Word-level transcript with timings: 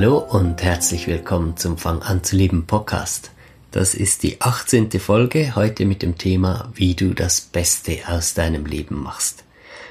Hallo 0.00 0.16
und 0.16 0.62
herzlich 0.62 1.08
willkommen 1.08 1.58
zum 1.58 1.76
Fang 1.76 2.00
an 2.00 2.24
zu 2.24 2.34
leben 2.34 2.66
Podcast. 2.66 3.32
Das 3.70 3.94
ist 3.94 4.22
die 4.22 4.40
18. 4.40 4.90
Folge 4.92 5.54
heute 5.54 5.84
mit 5.84 6.00
dem 6.00 6.16
Thema, 6.16 6.72
wie 6.74 6.94
du 6.94 7.12
das 7.12 7.42
Beste 7.42 7.98
aus 8.06 8.32
deinem 8.32 8.64
Leben 8.64 9.02
machst. 9.02 9.44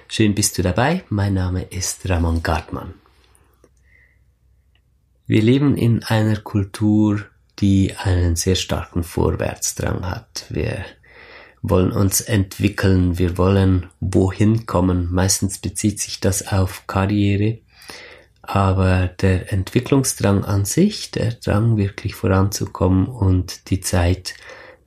Schön 0.08 0.34
bist 0.34 0.57
du 0.57 0.63
dabei. 0.63 1.04
Mein 1.10 1.35
Name 1.35 1.62
ist 1.62 2.10
Ramon 2.10 2.41
Gartmann. 2.41 2.96
Wir 5.27 5.43
leben 5.43 5.77
in 5.77 6.01
einer 6.01 6.38
Kultur, 6.38 7.26
die 7.60 7.94
einen 7.96 8.35
sehr 8.35 8.55
starken 8.55 9.04
Vorwärtsdrang 9.04 10.10
hat. 10.10 10.48
Wir 10.49 10.85
wollen 11.62 11.91
uns 11.91 12.20
entwickeln, 12.21 13.20
wir 13.20 13.38
wollen 13.38 13.85
wohin 13.99 14.66
kommen. 14.66 15.10
Meistens 15.12 15.60
bezieht 15.60 15.99
sich 15.99 16.20
das 16.20 16.48
auf 16.48 16.88
Karriere 16.88 17.60
aber 18.41 19.07
der 19.07 19.51
Entwicklungsdrang 19.54 20.43
an 20.43 20.65
sich, 20.65 21.12
der 21.12 21.34
Drang 21.34 21.77
wirklich 21.77 22.15
voranzukommen 22.15 23.07
und 23.07 23.70
die 23.70 23.82
Zeit 23.82 24.35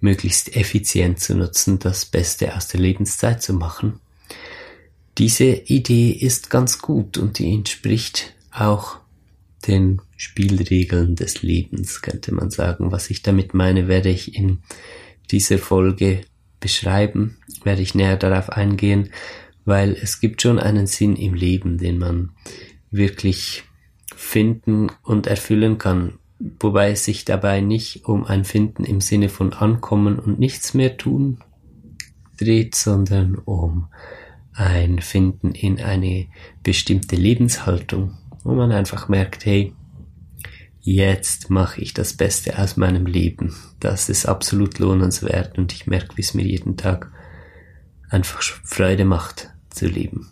möglichst 0.00 0.56
effizient 0.56 1.20
zu 1.20 1.36
nutzen, 1.36 1.78
das 1.78 2.04
Beste 2.04 2.56
aus 2.56 2.68
der 2.68 2.80
Lebenszeit 2.80 3.42
zu 3.42 3.54
machen, 3.54 4.00
diese 5.18 5.44
Idee 5.44 6.10
ist 6.10 6.50
ganz 6.50 6.78
gut 6.78 7.18
und 7.18 7.38
die 7.38 7.52
entspricht 7.52 8.34
auch 8.50 8.98
den 9.66 10.00
Spielregeln 10.16 11.16
des 11.16 11.42
Lebens, 11.42 12.02
könnte 12.02 12.34
man 12.34 12.50
sagen. 12.50 12.92
Was 12.92 13.10
ich 13.10 13.22
damit 13.22 13.54
meine, 13.54 13.88
werde 13.88 14.08
ich 14.08 14.34
in 14.34 14.62
dieser 15.30 15.58
Folge 15.58 16.22
beschreiben, 16.60 17.38
werde 17.62 17.82
ich 17.82 17.94
näher 17.94 18.16
darauf 18.16 18.50
eingehen, 18.50 19.10
weil 19.64 19.92
es 19.92 20.20
gibt 20.20 20.42
schon 20.42 20.58
einen 20.58 20.86
Sinn 20.86 21.16
im 21.16 21.34
Leben, 21.34 21.78
den 21.78 21.98
man 21.98 22.30
wirklich 22.92 23.64
finden 24.14 24.92
und 25.02 25.26
erfüllen 25.26 25.78
kann, 25.78 26.18
wobei 26.60 26.92
es 26.92 27.04
sich 27.04 27.24
dabei 27.24 27.60
nicht 27.60 28.04
um 28.04 28.24
ein 28.24 28.44
Finden 28.44 28.84
im 28.84 29.00
Sinne 29.00 29.28
von 29.28 29.52
Ankommen 29.52 30.18
und 30.18 30.38
nichts 30.38 30.74
mehr 30.74 30.96
tun 30.96 31.38
dreht, 32.38 32.74
sondern 32.74 33.36
um 33.36 33.88
ein 34.52 35.00
Finden 35.00 35.52
in 35.52 35.80
eine 35.80 36.26
bestimmte 36.62 37.16
Lebenshaltung, 37.16 38.18
wo 38.44 38.54
man 38.54 38.72
einfach 38.72 39.08
merkt, 39.08 39.46
hey, 39.46 39.74
jetzt 40.80 41.48
mache 41.48 41.80
ich 41.80 41.94
das 41.94 42.14
Beste 42.14 42.58
aus 42.58 42.76
meinem 42.76 43.06
Leben. 43.06 43.54
Das 43.80 44.08
ist 44.08 44.26
absolut 44.26 44.78
lohnenswert 44.78 45.56
und 45.56 45.72
ich 45.72 45.86
merke, 45.86 46.16
wie 46.16 46.22
es 46.22 46.34
mir 46.34 46.44
jeden 46.44 46.76
Tag 46.76 47.10
einfach 48.10 48.42
Freude 48.42 49.04
macht 49.04 49.50
zu 49.70 49.86
leben. 49.86 50.31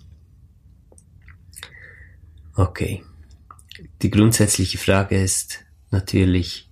Okay. 2.55 3.03
Die 4.03 4.11
grundsätzliche 4.11 4.79
Frage 4.79 5.21
ist 5.21 5.65
natürlich, 5.91 6.69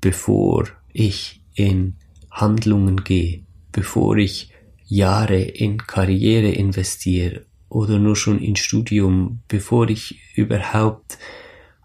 bevor 0.00 0.68
ich 0.92 1.42
in 1.54 1.96
Handlungen 2.30 3.04
gehe, 3.04 3.44
bevor 3.72 4.16
ich 4.16 4.52
Jahre 4.84 5.40
in 5.40 5.78
Karriere 5.78 6.50
investiere 6.50 7.46
oder 7.68 7.98
nur 7.98 8.16
schon 8.16 8.38
in 8.38 8.56
Studium, 8.56 9.40
bevor 9.48 9.88
ich 9.88 10.20
überhaupt 10.34 11.18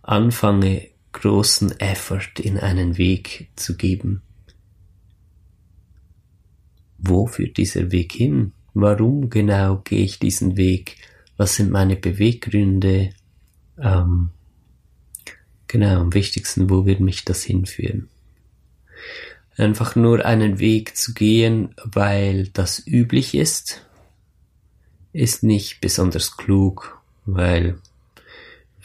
anfange, 0.04 0.90
großen 1.14 1.80
Effort 1.80 2.40
in 2.40 2.58
einen 2.58 2.98
Weg 2.98 3.50
zu 3.56 3.76
geben. 3.78 4.22
Wo 6.98 7.28
führt 7.28 7.58
dieser 7.58 7.92
Weg 7.92 8.14
hin? 8.14 8.54
Warum 8.74 9.30
genau 9.30 9.78
gehe 9.78 10.04
ich 10.04 10.20
diesen 10.20 10.58
Weg? 10.58 10.98
Was 11.38 11.56
sind 11.56 11.72
meine 11.72 11.96
Beweggründe? 11.96 13.12
Ähm, 13.80 14.30
genau, 15.68 16.02
am 16.02 16.14
wichtigsten, 16.14 16.70
wo 16.70 16.86
wird 16.86 17.00
mich 17.00 17.26
das 17.26 17.44
hinführen? 17.44 18.10
Einfach 19.56 19.96
nur 19.96 20.26
einen 20.26 20.60
Weg 20.60 20.96
zu 20.96 21.14
gehen, 21.14 21.74
weil 21.84 22.48
das 22.50 22.86
üblich 22.86 23.34
ist, 23.34 23.86
ist 25.14 25.44
nicht 25.44 25.82
besonders 25.82 26.38
klug, 26.38 27.02
weil 27.26 27.80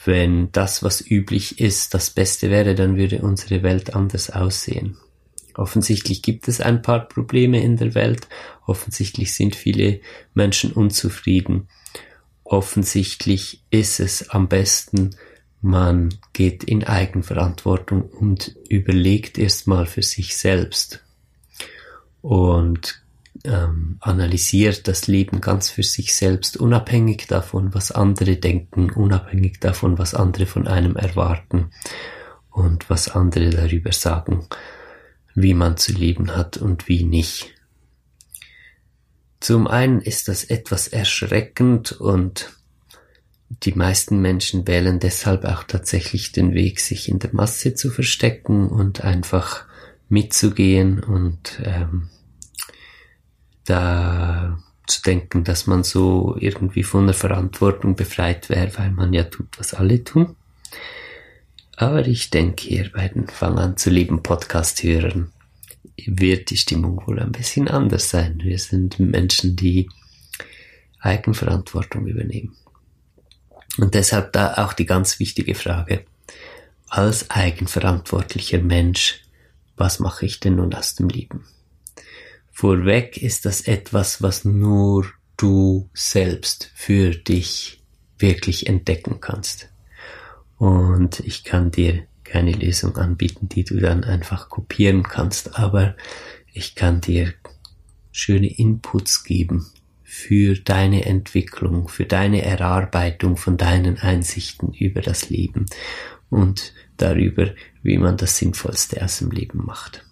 wenn 0.05 0.51
das, 0.53 0.83
was 0.83 1.01
üblich 1.01 1.61
ist, 1.61 1.95
das 1.95 2.11
Beste 2.11 2.51
wäre, 2.51 2.75
dann 2.75 2.97
würde 2.97 3.23
unsere 3.23 3.63
Welt 3.63 3.95
anders 3.95 4.31
aussehen. 4.31 4.97
Offensichtlich 5.55 6.23
gibt 6.23 6.49
es 6.49 6.61
ein 6.61 6.81
paar 6.81 7.07
Probleme 7.07 7.63
in 7.63 7.77
der 7.77 7.95
Welt, 7.95 8.27
offensichtlich 8.67 9.35
sind 9.35 9.55
viele 9.55 10.01
Menschen 10.35 10.73
unzufrieden 10.73 11.69
offensichtlich 12.53 13.65
ist 13.71 13.99
es 13.99 14.29
am 14.31 14.47
besten, 14.47 15.17
man 15.63 16.15
geht 16.33 16.65
in 16.65 16.85
Eigenverantwortung 16.85 18.03
und 18.03 18.57
überlegt 18.69 19.39
erstmal 19.39 19.87
für 19.87 20.03
sich 20.03 20.37
selbst 20.37 21.03
und 22.21 23.01
ähm, 23.45 23.97
analysiert 24.01 24.87
das 24.87 25.07
Leben 25.07 25.41
ganz 25.41 25.71
für 25.71 25.83
sich 25.83 26.15
selbst, 26.15 26.57
unabhängig 26.59 27.27
davon, 27.27 27.75
was 27.75 27.91
andere 27.91 28.37
denken, 28.37 28.91
unabhängig 28.91 29.59
davon, 29.61 29.99
was 29.99 30.15
andere 30.15 30.47
von 30.47 30.69
einem 30.69 30.97
erwarten 30.97 31.71
und 32.51 32.91
was 32.91 33.09
andere 33.09 33.51
darüber 33.51 33.93
sagen, 33.93 34.47
wie 35.35 35.55
man 35.55 35.79
zu 35.79 35.93
leben 35.93 36.37
hat 36.37 36.59
und 36.59 36.87
wie 36.87 37.05
nicht. 37.05 37.55
Zum 39.43 39.67
einen 39.67 40.01
ist 40.01 40.29
das 40.29 40.45
etwas 40.45 40.87
erschreckend 40.87 41.91
und 41.91 42.53
die 43.65 43.73
meisten 43.73 44.21
Menschen 44.21 44.69
wählen 44.69 45.01
deshalb 45.01 45.45
auch 45.45 45.65
tatsächlich 45.65 46.31
den 46.31 46.55
Weg, 46.55 46.79
sich 46.79 47.09
in 47.09 47.19
der 47.19 47.31
Masse 47.33 47.75
zu 47.75 47.91
verstecken 47.91 48.69
und 48.69 49.01
einfach 49.03 49.65
mitzugehen 50.09 51.03
und 51.03 51.61
ähm, 51.65 52.09
da 53.65 54.63
zu 54.87 55.03
denken, 55.03 55.43
dass 55.43 55.67
man 55.67 55.83
so 55.83 56.37
irgendwie 56.39 56.85
von 56.85 57.07
der 57.07 57.15
Verantwortung 57.15 57.97
befreit 57.97 58.49
wäre, 58.49 58.71
weil 58.79 58.93
man 58.93 59.13
ja 59.13 59.25
tut, 59.25 59.49
was 59.59 59.75
alle 59.75 60.05
tun. 60.05 60.37
Aber 61.75 62.07
ich 62.07 62.31
denke, 62.31 62.69
ihr 62.69 62.93
beiden 62.93 63.27
fangen 63.27 63.59
an 63.59 63.77
zu 63.77 63.91
lieben 63.91 64.23
Podcast-Hörern 64.23 65.33
wird 66.07 66.51
die 66.51 66.57
Stimmung 66.57 67.07
wohl 67.07 67.21
ein 67.21 67.33
bisschen 67.33 67.69
anders 67.69 68.11
sein. 68.11 68.41
Wir 68.43 68.59
sind 68.59 68.99
Menschen, 68.99 69.57
die 69.57 69.89
Eigenverantwortung 71.01 72.07
übernehmen. 72.07 72.57
Und 73.79 73.95
deshalb 73.95 74.33
da 74.33 74.55
auch 74.55 74.73
die 74.73 74.87
ganz 74.87 75.19
wichtige 75.19 75.55
Frage, 75.55 76.05
als 76.89 77.31
eigenverantwortlicher 77.31 78.61
Mensch, 78.61 79.23
was 79.77 79.99
mache 79.99 80.27
ich 80.27 80.41
denn 80.41 80.57
nun 80.57 80.75
aus 80.75 80.95
dem 80.95 81.09
Leben? 81.09 81.47
Vorweg 82.51 83.17
ist 83.17 83.47
das 83.47 83.63
etwas, 83.63 84.23
was 84.23 84.45
nur 84.45 85.07
du 85.39 85.89
selbst 85.95 86.71
für 86.75 87.11
dich 87.11 87.83
wirklich 88.19 88.67
entdecken 88.69 89.21
kannst. 89.21 89.71
Und 90.59 91.21
ich 91.21 91.45
kann 91.45 91.71
dir 91.71 92.07
keine 92.33 92.53
Lösung 92.53 92.97
anbieten, 92.97 93.51
die 93.51 93.63
du 93.63 93.79
dann 93.79 94.05
einfach 94.05 94.49
kopieren 94.49 95.03
kannst, 95.03 95.59
aber 95.59 95.95
ich 96.55 96.75
kann 96.75 97.03
dir 97.03 97.35
schöne 98.11 98.49
Inputs 98.49 99.23
geben 99.23 99.67
für 100.03 100.55
deine 100.55 101.05
Entwicklung, 101.05 101.89
für 101.89 102.07
deine 102.07 102.43
Erarbeitung 102.43 103.37
von 103.37 103.59
deinen 103.59 103.99
Einsichten 103.99 104.73
über 104.73 105.03
das 105.03 105.29
Leben 105.29 105.67
und 106.31 106.73
darüber, 106.97 107.55
wie 107.83 107.99
man 107.99 108.17
das 108.17 108.39
Sinnvollste 108.39 109.05
aus 109.05 109.19
dem 109.19 109.31
Leben 109.31 109.65
macht. 109.65 110.07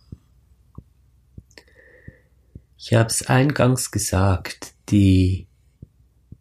Ich 2.76 2.93
habe 2.93 3.08
es 3.08 3.26
eingangs 3.26 3.90
gesagt, 3.90 4.75
die 4.90 5.46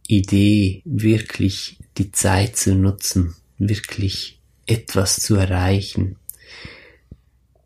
Idee, 0.07 0.81
wirklich 0.83 1.79
die 1.97 2.11
Zeit 2.11 2.57
zu 2.57 2.75
nutzen, 2.75 3.35
wirklich 3.57 4.38
etwas 4.69 5.17
zu 5.17 5.35
erreichen, 5.35 6.17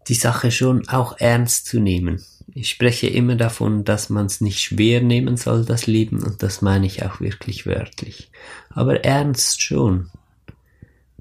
die 0.07 0.15
Sache 0.15 0.51
schon 0.51 0.87
auch 0.87 1.17
ernst 1.19 1.65
zu 1.65 1.79
nehmen. 1.79 2.23
Ich 2.53 2.69
spreche 2.69 3.07
immer 3.07 3.35
davon, 3.35 3.83
dass 3.83 4.09
man 4.09 4.25
es 4.25 4.41
nicht 4.41 4.59
schwer 4.59 5.01
nehmen 5.01 5.37
soll, 5.37 5.65
das 5.65 5.87
Leben, 5.87 6.21
und 6.21 6.43
das 6.43 6.61
meine 6.61 6.85
ich 6.85 7.03
auch 7.03 7.19
wirklich 7.19 7.65
wörtlich. 7.65 8.29
Aber 8.69 9.03
ernst 9.03 9.61
schon. 9.61 10.09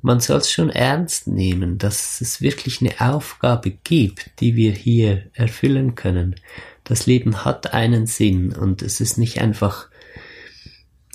Man 0.03 0.19
soll 0.19 0.39
es 0.39 0.51
schon 0.51 0.69
ernst 0.69 1.29
nehmen, 1.29 1.79
dass 1.79 2.21
es 2.21 2.41
wirklich 2.41 2.81
eine 2.81 3.01
Aufgabe 3.01 3.71
gibt, 3.71 4.41
die 4.41 4.57
wir 4.57 4.73
hier 4.73 5.31
erfüllen 5.33 5.95
können. 5.95 6.35
Das 6.83 7.07
Leben 7.07 7.45
hat 7.45 7.73
einen 7.73 8.07
Sinn 8.07 8.53
und 8.53 8.83
es 8.83 9.01
ist 9.01 9.17
nicht 9.17 9.41
einfach 9.41 9.89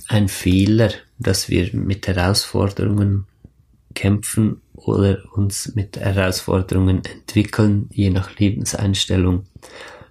ein 0.07 0.29
Fehler, 0.29 0.91
dass 1.19 1.49
wir 1.49 1.73
mit 1.73 2.07
Herausforderungen 2.07 3.25
kämpfen 3.97 4.61
oder 4.75 5.23
uns 5.33 5.73
mit 5.73 5.97
Herausforderungen 5.97 7.01
entwickeln, 7.03 7.89
je 7.91 8.11
nach 8.11 8.37
Lebenseinstellung, 8.37 9.47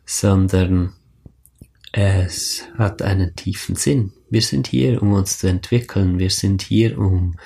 sondern 0.05 0.93
es 1.93 2.65
hat 2.77 3.01
einen 3.01 3.37
tiefen 3.37 3.77
Sinn. 3.77 4.13
Wir 4.29 4.43
sind 4.43 4.67
hier, 4.67 5.01
um 5.01 5.13
uns 5.13 5.39
zu 5.39 5.47
entwickeln. 5.47 6.19
Wir 6.19 6.31
sind 6.31 6.63
hier, 6.63 6.99
um 6.99 7.37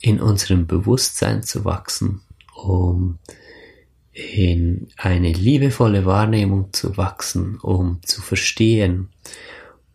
in 0.00 0.20
unserem 0.20 0.68
Bewusstsein 0.68 1.42
zu 1.42 1.64
wachsen, 1.64 2.20
um 2.54 3.18
in 4.12 4.86
eine 4.96 5.32
liebevolle 5.32 6.06
Wahrnehmung 6.06 6.72
zu 6.72 6.96
wachsen, 6.96 7.58
um 7.58 8.00
zu 8.02 8.22
verstehen 8.22 9.08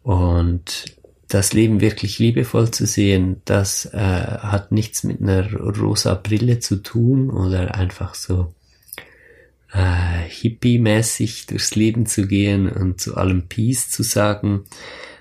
und 0.03 0.96
das 1.27 1.53
Leben 1.53 1.81
wirklich 1.81 2.19
liebevoll 2.19 2.71
zu 2.71 2.85
sehen, 2.85 3.41
das 3.45 3.85
äh, 3.85 3.97
hat 3.97 4.71
nichts 4.71 5.03
mit 5.03 5.21
einer 5.21 5.51
rosa 5.53 6.13
Brille 6.13 6.59
zu 6.59 6.77
tun 6.77 7.29
oder 7.29 7.75
einfach 7.75 8.15
so 8.15 8.53
äh, 9.73 10.29
hippie-mäßig 10.29 11.47
durchs 11.47 11.75
Leben 11.75 12.05
zu 12.05 12.27
gehen 12.27 12.69
und 12.69 13.01
zu 13.01 13.17
allem 13.17 13.47
Peace 13.47 13.89
zu 13.89 14.03
sagen, 14.03 14.63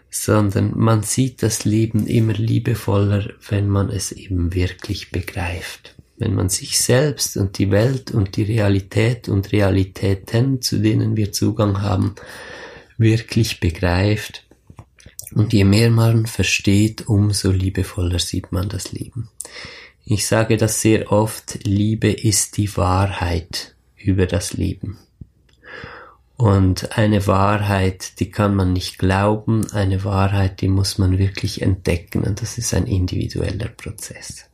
sondern 0.09 0.73
man 0.79 1.03
sieht 1.03 1.43
das 1.43 1.65
Leben 1.65 2.07
immer 2.07 2.35
liebevoller, 2.35 3.31
wenn 3.49 3.69
man 3.69 3.91
es 3.91 4.13
eben 4.13 4.55
wirklich 4.55 5.11
begreift. 5.11 5.95
Wenn 6.19 6.35
man 6.35 6.49
sich 6.49 6.79
selbst 6.79 7.37
und 7.37 7.59
die 7.59 7.71
Welt 7.71 8.13
und 8.13 8.37
die 8.37 8.45
Realität 8.45 9.29
und 9.29 9.53
Realitäten, 9.53 10.63
zu 10.63 10.79
denen 10.79 11.17
wir 11.17 11.33
Zugang 11.33 11.83
haben, 11.83 12.15
wirklich 12.97 13.61
begreift 13.61 14.46
und 15.35 15.53
je 15.53 15.65
mehr 15.65 15.91
man 15.91 16.27
versteht, 16.27 17.09
umso 17.09 17.51
liebevoller 17.51 18.19
sieht 18.19 18.53
man 18.53 18.69
das 18.69 18.93
Leben. 18.93 19.29
Ich 20.05 20.27
sage 20.27 20.57
das 20.57 20.81
sehr 20.81 21.11
oft, 21.11 21.65
Liebe 21.65 22.11
ist 22.11 22.57
die 22.57 22.77
Wahrheit 22.77 23.75
über 23.97 24.27
das 24.27 24.53
Leben. 24.53 24.99
Und 26.37 26.97
eine 26.99 27.27
Wahrheit, 27.27 28.21
die 28.21 28.31
kann 28.31 28.55
man 28.55 28.73
nicht 28.73 28.99
glauben, 28.99 29.71
eine 29.73 30.05
Wahrheit, 30.05 30.61
die 30.61 30.69
muss 30.69 30.99
man 30.99 31.19
wirklich 31.19 31.63
entdecken 31.63 32.23
und 32.23 32.43
das 32.43 32.59
ist 32.59 32.75
ein 32.75 32.87
individueller 32.87 33.69
Prozess. 33.69 34.45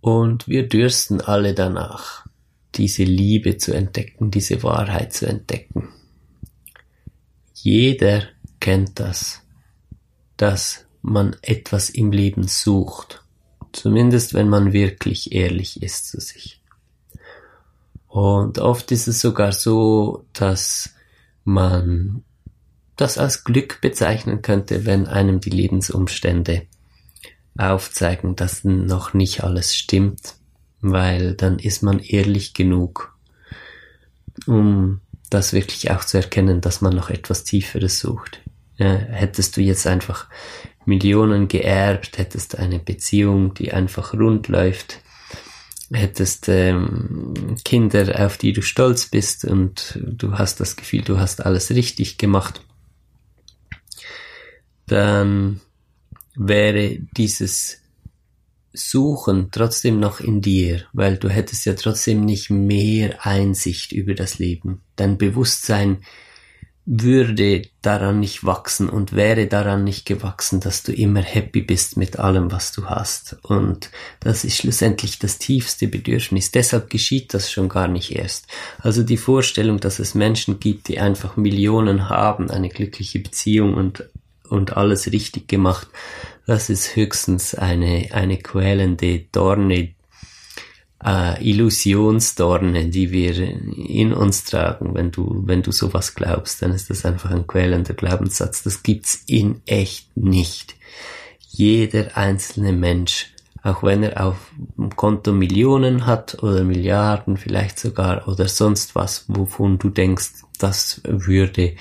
Und 0.00 0.48
wir 0.48 0.68
dürsten 0.68 1.20
alle 1.20 1.54
danach 1.54 2.26
diese 2.74 3.04
Liebe 3.04 3.58
zu 3.58 3.72
entdecken, 3.72 4.30
diese 4.30 4.62
Wahrheit 4.62 5.12
zu 5.12 5.26
entdecken. 5.26 5.88
Jeder 7.54 8.24
kennt 8.60 8.98
das, 8.98 9.42
dass 10.36 10.86
man 11.02 11.36
etwas 11.42 11.90
im 11.90 12.12
Leben 12.12 12.48
sucht, 12.48 13.22
zumindest 13.72 14.34
wenn 14.34 14.48
man 14.48 14.72
wirklich 14.72 15.32
ehrlich 15.32 15.82
ist 15.82 16.08
zu 16.08 16.20
sich. 16.20 16.60
Und 18.08 18.58
oft 18.58 18.92
ist 18.92 19.08
es 19.08 19.20
sogar 19.20 19.52
so, 19.52 20.24
dass 20.32 20.94
man 21.44 22.24
das 22.96 23.18
als 23.18 23.44
Glück 23.44 23.80
bezeichnen 23.80 24.42
könnte, 24.42 24.84
wenn 24.84 25.06
einem 25.06 25.40
die 25.40 25.50
Lebensumstände 25.50 26.66
aufzeigen, 27.56 28.36
dass 28.36 28.64
noch 28.64 29.14
nicht 29.14 29.42
alles 29.42 29.74
stimmt, 29.74 30.36
weil 30.82 31.34
dann 31.34 31.58
ist 31.58 31.82
man 31.82 32.00
ehrlich 32.00 32.52
genug, 32.52 33.16
um 34.46 35.00
das 35.30 35.52
wirklich 35.52 35.90
auch 35.90 36.04
zu 36.04 36.18
erkennen, 36.18 36.60
dass 36.60 36.80
man 36.82 36.94
noch 36.94 37.08
etwas 37.08 37.44
Tieferes 37.44 38.00
sucht. 38.00 38.40
Ja, 38.76 38.92
hättest 38.94 39.56
du 39.56 39.60
jetzt 39.60 39.86
einfach 39.86 40.28
Millionen 40.84 41.48
geerbt, 41.48 42.18
hättest 42.18 42.58
eine 42.58 42.78
Beziehung, 42.78 43.54
die 43.54 43.72
einfach 43.72 44.12
rund 44.12 44.48
läuft, 44.48 45.00
hättest 45.92 46.48
ähm, 46.48 47.56
Kinder, 47.64 48.26
auf 48.26 48.36
die 48.36 48.52
du 48.52 48.62
stolz 48.62 49.06
bist 49.06 49.44
und 49.44 49.98
du 50.02 50.38
hast 50.38 50.60
das 50.60 50.76
Gefühl, 50.76 51.02
du 51.02 51.18
hast 51.18 51.44
alles 51.44 51.70
richtig 51.70 52.18
gemacht, 52.18 52.62
dann 54.86 55.60
wäre 56.34 56.98
dieses 57.16 57.81
Suchen 58.72 59.48
trotzdem 59.50 60.00
noch 60.00 60.20
in 60.20 60.40
dir, 60.40 60.84
weil 60.92 61.16
du 61.16 61.28
hättest 61.28 61.66
ja 61.66 61.74
trotzdem 61.74 62.24
nicht 62.24 62.50
mehr 62.50 63.26
Einsicht 63.26 63.92
über 63.92 64.14
das 64.14 64.38
Leben. 64.38 64.82
Dein 64.96 65.18
Bewusstsein 65.18 65.98
würde 66.84 67.62
daran 67.80 68.18
nicht 68.18 68.44
wachsen 68.44 68.88
und 68.88 69.12
wäre 69.12 69.46
daran 69.46 69.84
nicht 69.84 70.04
gewachsen, 70.04 70.58
dass 70.58 70.82
du 70.82 70.92
immer 70.92 71.22
happy 71.22 71.62
bist 71.62 71.96
mit 71.96 72.18
allem, 72.18 72.50
was 72.50 72.72
du 72.72 72.86
hast. 72.86 73.36
Und 73.42 73.90
das 74.18 74.44
ist 74.44 74.56
schlussendlich 74.56 75.20
das 75.20 75.38
tiefste 75.38 75.86
Bedürfnis. 75.86 76.50
Deshalb 76.50 76.90
geschieht 76.90 77.34
das 77.34 77.52
schon 77.52 77.68
gar 77.68 77.86
nicht 77.86 78.16
erst. 78.16 78.48
Also 78.78 79.04
die 79.04 79.16
Vorstellung, 79.16 79.78
dass 79.78 80.00
es 80.00 80.16
Menschen 80.16 80.58
gibt, 80.58 80.88
die 80.88 80.98
einfach 80.98 81.36
Millionen 81.36 82.08
haben, 82.08 82.50
eine 82.50 82.68
glückliche 82.68 83.20
Beziehung 83.20 83.74
und, 83.74 84.08
und 84.48 84.76
alles 84.76 85.12
richtig 85.12 85.46
gemacht, 85.46 85.86
das 86.46 86.70
ist 86.70 86.96
höchstens 86.96 87.54
eine, 87.54 88.08
eine 88.12 88.38
quälende 88.38 89.20
Dorne, 89.32 89.94
äh, 91.04 91.50
Illusionsdorne, 91.50 92.88
die 92.88 93.10
wir 93.10 93.36
in 93.38 94.12
uns 94.12 94.44
tragen. 94.44 94.94
Wenn 94.94 95.10
du, 95.10 95.42
wenn 95.46 95.62
du 95.62 95.72
sowas 95.72 96.14
glaubst, 96.14 96.62
dann 96.62 96.72
ist 96.72 96.90
das 96.90 97.04
einfach 97.04 97.30
ein 97.30 97.46
quälender 97.46 97.94
Glaubenssatz. 97.94 98.62
Das 98.62 98.82
gibt's 98.82 99.22
in 99.26 99.62
echt 99.66 100.16
nicht. 100.16 100.74
Jeder 101.48 102.16
einzelne 102.16 102.72
Mensch, 102.72 103.32
auch 103.62 103.82
wenn 103.82 104.02
er 104.02 104.26
auf 104.26 104.36
dem 104.76 104.94
Konto 104.96 105.32
Millionen 105.32 106.06
hat 106.06 106.42
oder 106.42 106.64
Milliarden 106.64 107.36
vielleicht 107.36 107.78
sogar 107.78 108.26
oder 108.26 108.48
sonst 108.48 108.94
was, 108.94 109.26
wovon 109.28 109.78
du 109.78 109.90
denkst, 109.90 110.30
das 110.58 111.00
würde 111.04 111.76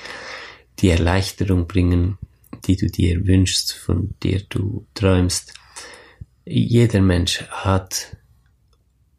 die 0.80 0.90
Erleichterung 0.90 1.68
bringen, 1.68 2.18
die 2.62 2.76
du 2.76 2.88
dir 2.88 3.26
wünschst, 3.26 3.74
von 3.74 4.16
der 4.24 4.42
du 4.50 4.86
träumst. 4.94 5.54
Jeder 6.46 7.02
Mensch 7.02 7.44
hat 7.50 8.18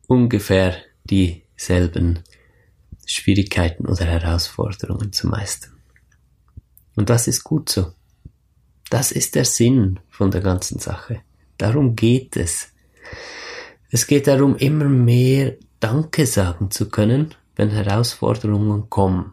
ungefähr 0.07 0.77
dieselben 1.05 2.21
Schwierigkeiten 3.07 3.87
oder 3.87 4.05
Herausforderungen 4.05 5.13
zu 5.13 5.29
meistern. 5.29 5.73
Und 6.95 7.11
das 7.11 7.29
ist 7.29 7.45
gut 7.45 7.69
so. 7.69 7.93
Das 8.91 9.13
ist 9.13 9.35
der 9.35 9.45
Sinn 9.45 10.01
von 10.11 10.31
der 10.31 10.43
ganzen 10.43 10.79
Sache. 10.79 11.23
Darum 11.57 11.97
geht 11.97 12.37
es. 12.37 12.69
Es 13.91 14.07
geht 14.07 14.27
darum, 14.27 14.57
immer 14.57 14.85
mehr 14.85 15.57
Danke 15.81 16.27
sagen 16.27 16.71
zu 16.71 16.89
können, 16.89 17.35
wenn 17.57 17.71
Herausforderungen 17.71 18.89
kommen. 18.89 19.33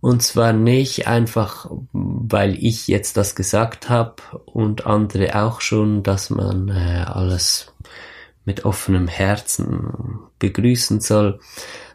Und 0.00 0.22
zwar 0.22 0.52
nicht 0.54 1.06
einfach, 1.06 1.70
weil 1.92 2.56
ich 2.64 2.88
jetzt 2.88 3.16
das 3.18 3.34
gesagt 3.34 3.90
habe 3.90 4.16
und 4.46 4.86
andere 4.86 5.42
auch 5.42 5.60
schon, 5.60 6.02
dass 6.02 6.30
man 6.30 6.68
äh, 6.68 7.04
alles 7.06 7.72
mit 8.46 8.64
offenem 8.64 9.08
Herzen 9.08 10.18
begrüßen 10.38 11.00
soll, 11.00 11.38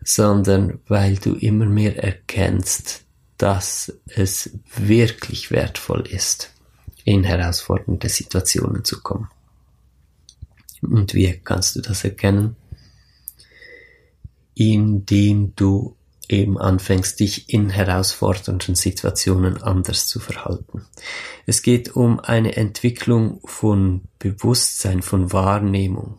sondern 0.04 0.80
weil 0.88 1.16
du 1.16 1.34
immer 1.34 1.66
mehr 1.66 2.02
erkennst, 2.04 3.06
dass 3.38 3.92
es 4.06 4.52
wirklich 4.76 5.50
wertvoll 5.50 6.08
ist, 6.08 6.54
in 7.04 7.24
herausfordernde 7.24 8.08
Situationen 8.08 8.86
zu 8.86 9.02
kommen. 9.02 9.30
Und 10.82 11.16
wie 11.16 11.34
kannst 11.44 11.76
du 11.76 11.82
das 11.82 12.04
erkennen? 12.04 12.56
Indem 14.54 15.56
du 15.56 15.95
eben 16.30 16.58
anfängst, 16.58 17.20
dich 17.20 17.50
in 17.54 17.70
herausfordernden 17.70 18.76
Situationen 18.76 19.62
anders 19.62 20.08
zu 20.08 20.20
verhalten. 20.20 20.86
Es 21.46 21.62
geht 21.62 21.96
um 21.96 22.20
eine 22.20 22.56
Entwicklung 22.56 23.42
von 23.46 24.02
Bewusstsein, 24.20 25.02
von 25.02 25.32
Wahrnehmung. 25.32 26.18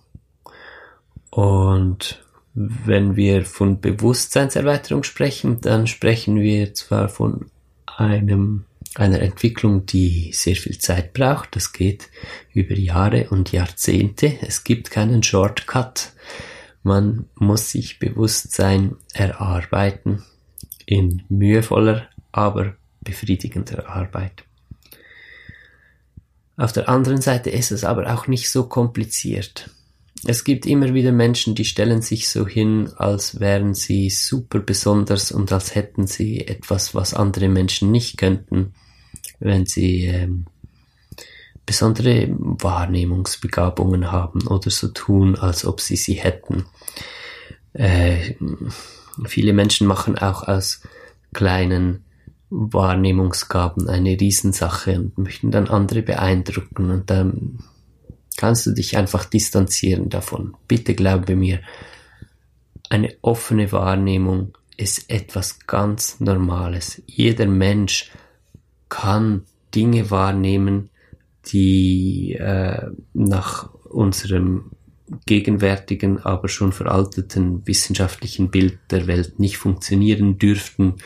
Und 1.30 2.25
wenn 2.54 3.16
wir 3.16 3.44
von 3.44 3.80
Bewusstseinserweiterung 3.80 5.02
sprechen, 5.02 5.60
dann 5.60 5.86
sprechen 5.86 6.40
wir 6.40 6.72
zwar 6.75 7.08
von 7.08 7.50
einem 7.86 8.64
einer 8.94 9.20
Entwicklung, 9.20 9.86
die 9.86 10.32
sehr 10.32 10.56
viel 10.56 10.78
Zeit 10.78 11.12
braucht. 11.12 11.54
Das 11.54 11.72
geht 11.72 12.08
über 12.52 12.75
Jahre 12.75 13.28
und 13.30 13.52
Jahrzehnte. 13.52 14.38
Es 14.40 14.64
gibt 14.64 14.90
keinen 14.90 15.22
Shortcut. 15.22 16.12
Man 16.86 17.24
muss 17.34 17.72
sich 17.72 17.98
Bewusstsein 17.98 18.94
erarbeiten 19.12 20.22
in 20.86 21.24
mühevoller, 21.28 22.06
aber 22.30 22.76
befriedigender 23.00 23.88
Arbeit. 23.88 24.44
Auf 26.56 26.72
der 26.72 26.88
anderen 26.88 27.20
Seite 27.20 27.50
ist 27.50 27.72
es 27.72 27.82
aber 27.82 28.14
auch 28.14 28.28
nicht 28.28 28.52
so 28.52 28.68
kompliziert. 28.68 29.68
Es 30.24 30.44
gibt 30.44 30.64
immer 30.64 30.94
wieder 30.94 31.10
Menschen, 31.10 31.56
die 31.56 31.64
stellen 31.64 32.02
sich 32.02 32.28
so 32.28 32.46
hin, 32.46 32.88
als 32.98 33.40
wären 33.40 33.74
sie 33.74 34.08
super 34.08 34.60
besonders 34.60 35.32
und 35.32 35.50
als 35.50 35.74
hätten 35.74 36.06
sie 36.06 36.46
etwas, 36.46 36.94
was 36.94 37.14
andere 37.14 37.48
Menschen 37.48 37.90
nicht 37.90 38.16
könnten, 38.16 38.74
wenn 39.40 39.66
sie 39.66 40.04
ähm, 40.04 40.46
besondere 41.66 42.28
Wahrnehmungsbegabungen 42.38 44.12
haben 44.12 44.46
oder 44.46 44.70
so 44.70 44.88
tun, 44.88 45.35
als 45.37 45.64
ob 45.66 45.80
sie 45.80 45.96
sie 45.96 46.14
hätten. 46.14 46.64
Äh, 47.73 48.35
viele 49.26 49.52
Menschen 49.52 49.87
machen 49.87 50.16
auch 50.16 50.44
aus 50.46 50.80
kleinen 51.35 52.04
Wahrnehmungsgaben 52.49 53.88
eine 53.88 54.18
Riesensache 54.18 54.94
und 54.94 55.18
möchten 55.18 55.50
dann 55.50 55.68
andere 55.68 56.02
beeindrucken 56.02 56.90
und 56.90 57.11
dann 57.11 57.58
kannst 58.37 58.66
du 58.66 58.73
dich 58.73 58.96
einfach 58.96 59.25
distanzieren 59.25 60.08
davon. 60.08 60.56
Bitte 60.68 60.94
glaube 60.94 61.35
mir, 61.35 61.61
eine 62.88 63.14
offene 63.23 63.73
Wahrnehmung 63.73 64.56
ist 64.76 65.11
etwas 65.11 65.66
ganz 65.66 66.20
Normales. 66.20 67.02
Jeder 67.06 67.46
Mensch 67.46 68.12
kann 68.88 69.44
Dinge 69.75 70.11
wahrnehmen, 70.11 70.90
die 71.48 72.34
äh, 72.34 72.90
nach 73.14 73.72
unserem 73.84 74.70
gegenwärtigen, 75.24 76.18
aber 76.18 76.48
schon 76.48 76.72
veralteten 76.72 77.66
wissenschaftlichen 77.66 78.50
Bild 78.50 78.78
der 78.90 79.06
Welt 79.06 79.38
nicht 79.38 79.56
funktionieren 79.56 80.38
dürften 80.38 80.96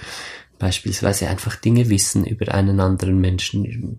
beispielsweise 0.61 1.29
einfach 1.29 1.57
Dinge 1.57 1.89
wissen 1.91 2.25
über 2.25 2.55
einen 2.55 2.79
anderen 2.79 3.21
Menschen, 3.21 3.99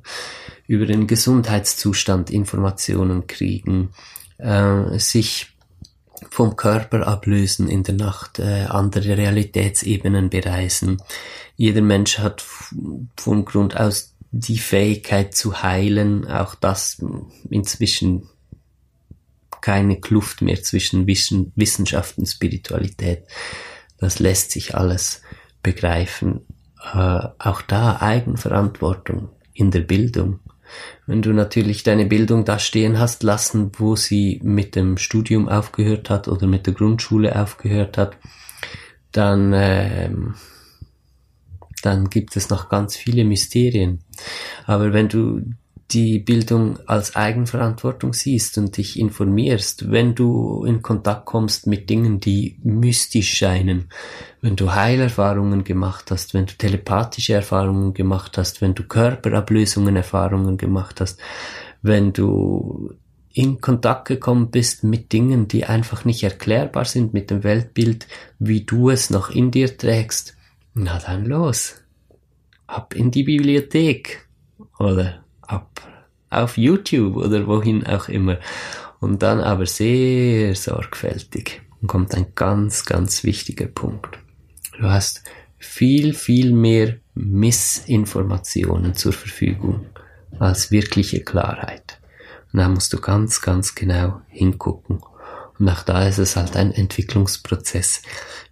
über 0.67 0.85
den 0.85 1.07
Gesundheitszustand 1.07 2.29
Informationen 2.29 3.27
kriegen, 3.27 3.89
äh, 4.37 4.97
sich 4.97 5.47
vom 6.29 6.55
Körper 6.55 7.07
ablösen 7.07 7.67
in 7.67 7.83
der 7.83 7.95
Nacht, 7.95 8.39
äh, 8.39 8.65
andere 8.69 9.17
Realitätsebenen 9.17 10.29
bereisen. 10.29 11.01
Jeder 11.57 11.81
Mensch 11.81 12.19
hat 12.19 12.45
vom 13.17 13.43
Grund 13.43 13.75
aus 13.75 14.10
die 14.31 14.57
Fähigkeit 14.57 15.35
zu 15.35 15.61
heilen, 15.61 16.27
auch 16.27 16.55
das 16.55 17.03
inzwischen 17.49 18.29
keine 19.61 19.99
Kluft 19.99 20.41
mehr 20.41 20.61
zwischen 20.63 21.05
Wissen, 21.05 21.51
Wissenschaft 21.55 22.17
und 22.17 22.25
Spiritualität. 22.25 23.25
Das 23.99 24.19
lässt 24.19 24.51
sich 24.51 24.75
alles 24.75 25.21
begreifen. 25.61 26.41
Äh, 26.93 27.27
auch 27.37 27.61
da 27.61 28.01
Eigenverantwortung 28.01 29.29
in 29.53 29.69
der 29.69 29.81
Bildung. 29.81 30.39
Wenn 31.05 31.21
du 31.21 31.33
natürlich 31.33 31.83
deine 31.83 32.05
Bildung 32.05 32.45
da 32.45 32.57
stehen 32.57 32.97
hast 32.97 33.23
lassen, 33.23 33.71
wo 33.77 33.95
sie 33.95 34.39
mit 34.43 34.75
dem 34.75 34.97
Studium 34.97 35.49
aufgehört 35.49 36.09
hat 36.09 36.27
oder 36.27 36.47
mit 36.47 36.65
der 36.65 36.73
Grundschule 36.73 37.39
aufgehört 37.39 37.97
hat, 37.97 38.17
dann, 39.11 39.51
ähm, 39.53 40.35
dann 41.81 42.09
gibt 42.09 42.35
es 42.35 42.49
noch 42.49 42.69
ganz 42.69 42.95
viele 42.95 43.23
Mysterien. 43.23 43.99
Aber 44.65 44.93
wenn 44.93 45.09
du 45.09 45.41
die 45.93 46.19
Bildung 46.19 46.79
als 46.87 47.15
Eigenverantwortung 47.15 48.13
siehst 48.13 48.57
und 48.57 48.77
dich 48.77 48.97
informierst, 48.97 49.91
wenn 49.91 50.15
du 50.15 50.63
in 50.63 50.81
Kontakt 50.81 51.25
kommst 51.25 51.67
mit 51.67 51.89
Dingen, 51.89 52.19
die 52.19 52.57
mystisch 52.63 53.33
scheinen, 53.33 53.89
wenn 54.41 54.55
du 54.55 54.73
Heilerfahrungen 54.73 55.63
gemacht 55.63 56.11
hast, 56.11 56.33
wenn 56.33 56.45
du 56.45 56.53
telepathische 56.53 57.33
Erfahrungen 57.33 57.93
gemacht 57.93 58.37
hast, 58.37 58.61
wenn 58.61 58.73
du 58.73 58.83
Körperablösungen 58.83 59.95
Erfahrungen 59.95 60.57
gemacht 60.57 61.01
hast, 61.01 61.19
wenn 61.81 62.13
du 62.13 62.93
in 63.33 63.61
Kontakt 63.61 64.07
gekommen 64.07 64.51
bist 64.51 64.83
mit 64.83 65.11
Dingen, 65.13 65.47
die 65.47 65.65
einfach 65.65 66.05
nicht 66.05 66.23
erklärbar 66.23 66.85
sind 66.85 67.13
mit 67.13 67.29
dem 67.29 67.43
Weltbild, 67.43 68.07
wie 68.39 68.63
du 68.65 68.89
es 68.89 69.09
noch 69.09 69.29
in 69.29 69.51
dir 69.51 69.77
trägst, 69.77 70.35
na 70.73 70.99
dann 70.99 71.25
los. 71.25 71.81
Ab 72.67 72.95
in 72.95 73.11
die 73.11 73.23
Bibliothek. 73.23 74.27
Oder 74.79 75.23
ab 75.41 75.81
auf 76.29 76.57
YouTube 76.57 77.17
oder 77.17 77.45
wohin 77.47 77.85
auch 77.85 78.07
immer. 78.07 78.39
Und 78.99 79.21
dann 79.21 79.41
aber 79.41 79.65
sehr 79.65 80.55
sorgfältig. 80.55 81.61
Und 81.81 81.87
kommt 81.87 82.15
ein 82.15 82.27
ganz, 82.35 82.85
ganz 82.85 83.23
wichtiger 83.23 83.67
Punkt. 83.67 84.19
Du 84.79 84.83
hast 84.83 85.23
viel, 85.57 86.13
viel 86.13 86.53
mehr 86.53 86.97
Missinformationen 87.13 88.95
zur 88.95 89.13
Verfügung 89.13 89.85
als 90.39 90.71
wirkliche 90.71 91.21
Klarheit. 91.21 91.99
Und 92.51 92.59
da 92.59 92.69
musst 92.69 92.93
du 92.93 92.99
ganz, 92.99 93.41
ganz 93.41 93.75
genau 93.75 94.21
hingucken. 94.27 95.01
Und 95.59 95.69
auch 95.69 95.83
da 95.83 96.07
ist 96.07 96.17
es 96.17 96.35
halt 96.35 96.55
ein 96.55 96.71
Entwicklungsprozess, 96.71 98.01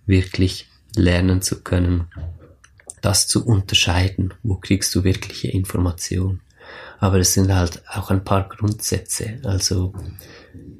wirklich 0.06 0.69
lernen 0.96 1.42
zu 1.42 1.62
können, 1.62 2.08
das 3.02 3.28
zu 3.28 3.46
unterscheiden. 3.46 4.34
Wo 4.44 4.56
kriegst 4.56 4.94
du 4.96 5.04
wirkliche 5.04 5.50
Information? 5.50 6.42
Aber 7.00 7.20
es 7.20 7.34
sind 7.34 7.54
halt 7.54 7.82
auch 7.88 8.12
ein 8.12 8.24
paar 8.24 8.48
Grundsätze. 8.48 9.40
Also 9.44 9.94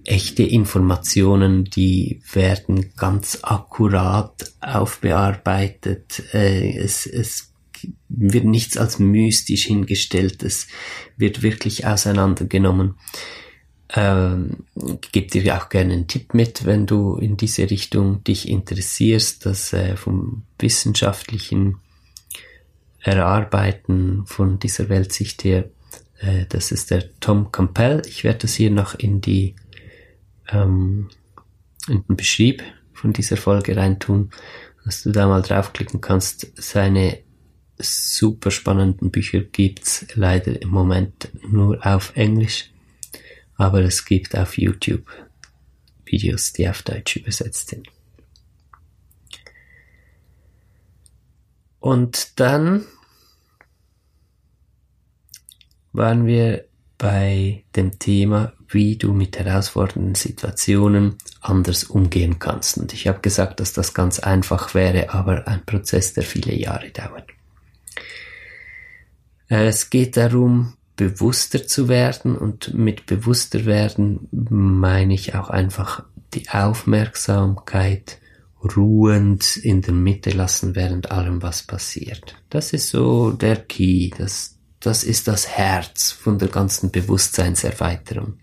echte 0.04 0.44
Informationen, 0.44 1.64
die 1.64 2.22
werden 2.34 2.92
ganz 2.98 3.40
akkurat 3.42 4.52
aufbearbeitet. 4.60 6.24
Äh, 6.34 6.78
es, 6.78 7.06
es 7.06 7.54
wird 8.10 8.46
nichts 8.46 8.78
als 8.78 9.00
mystisch 9.00 9.66
hingestellt. 9.68 10.44
Es 10.44 10.68
wird 11.18 11.42
wirklich 11.42 11.86
auseinandergenommen. 11.86 12.96
Ähm, 13.92 14.66
gebe 15.12 15.28
dir 15.28 15.58
auch 15.58 15.70
gerne 15.70 15.94
einen 15.94 16.08
Tipp 16.08 16.34
mit, 16.34 16.66
wenn 16.66 16.86
du 16.86 17.16
in 17.16 17.38
diese 17.38 17.70
Richtung 17.70 18.24
dich 18.24 18.48
interessierst, 18.48 19.46
dass 19.46 19.74
äh, 19.74 19.96
vom 19.96 20.44
wissenschaftlichen 20.60 21.78
Erarbeiten 23.02 24.26
von 24.28 24.60
dieser 24.60 24.90
Weltsicht 24.90 25.44
her 25.44 25.70
äh, 26.20 26.46
das 26.48 26.72
ist 26.72 26.92
der 26.92 27.04
Tom 27.20 27.52
Campbell. 27.52 28.02
Ich 28.08 28.24
werde 28.24 28.40
das 28.40 28.54
hier 28.54 28.72
noch 28.72 28.96
in 28.96 29.22
die 29.22 29.56
ähm, 30.50 31.10
in 31.88 32.04
den 32.04 32.16
Beschrieb 32.16 32.64
von 32.94 33.14
dieser 33.14 33.38
Folge 33.38 33.76
reintun, 33.76 34.32
dass 34.86 35.04
du 35.04 35.12
da 35.12 35.28
mal 35.28 35.42
draufklicken 35.42 36.02
kannst. 36.02 36.52
Seine 36.62 37.20
super 37.78 38.52
spannenden 38.52 39.10
Bücher 39.10 39.40
gibt's 39.40 40.06
leider 40.16 40.62
im 40.62 40.70
Moment 40.70 41.30
nur 41.50 41.86
auf 41.86 42.16
Englisch, 42.16 42.72
aber 43.60 43.82
es 43.82 44.06
gibt 44.06 44.38
auf 44.38 44.58
YouTube 44.58 45.06
Videos, 46.06 46.54
die 46.54 46.68
auf 46.68 46.82
Deutsch 46.82 47.18
übersetzt 47.18 47.70
sind. 47.70 47.90
Und 51.82 52.40
dann 52.40 52.86
waren 55.92 56.26
wir 56.26 56.66
bei 56.98 57.66
dem 57.76 58.00
Thema, 58.00 58.54
wie 58.70 58.96
du 58.96 59.12
mit 59.12 59.38
herausfordernden 59.38 60.16
Situationen 60.16 61.18
anders 61.42 61.84
umgehen 61.84 62.40
kannst. 62.40 62.78
Und 62.78 62.94
ich 62.94 63.08
habe 63.08 63.20
gesagt, 63.20 63.60
dass 63.60 63.74
das 63.74 63.94
ganz 63.94 64.20
einfach 64.20 64.74
wäre, 64.74 65.14
aber 65.14 65.48
ein 65.50 65.66
Prozess, 65.66 66.14
der 66.14 66.24
viele 66.24 66.54
Jahre 66.54 66.92
dauert. 66.92 67.30
Es 69.50 69.90
geht 69.90 70.16
darum, 70.16 70.76
bewusster 71.00 71.66
zu 71.66 71.88
werden 71.88 72.38
und 72.38 72.74
mit 72.74 73.06
bewusster 73.06 73.66
werden 73.66 74.28
meine 74.32 75.14
ich 75.14 75.34
auch 75.34 75.50
einfach 75.50 76.04
die 76.34 76.50
Aufmerksamkeit 76.50 78.20
ruhend 78.76 79.56
in 79.56 79.82
der 79.82 79.94
Mitte 79.94 80.32
lassen 80.32 80.76
während 80.76 81.10
allem, 81.10 81.42
was 81.42 81.64
passiert. 81.64 82.36
Das 82.50 82.74
ist 82.74 82.90
so 82.90 83.32
der 83.32 83.56
Key, 83.56 84.10
das, 84.10 84.58
das 84.82 85.06
ist 85.06 85.30
das 85.30 85.48
Herz 85.48 86.12
von 86.12 86.38
der 86.38 86.50
ganzen 86.50 86.92
Bewusstseinserweiterung. 86.92 88.34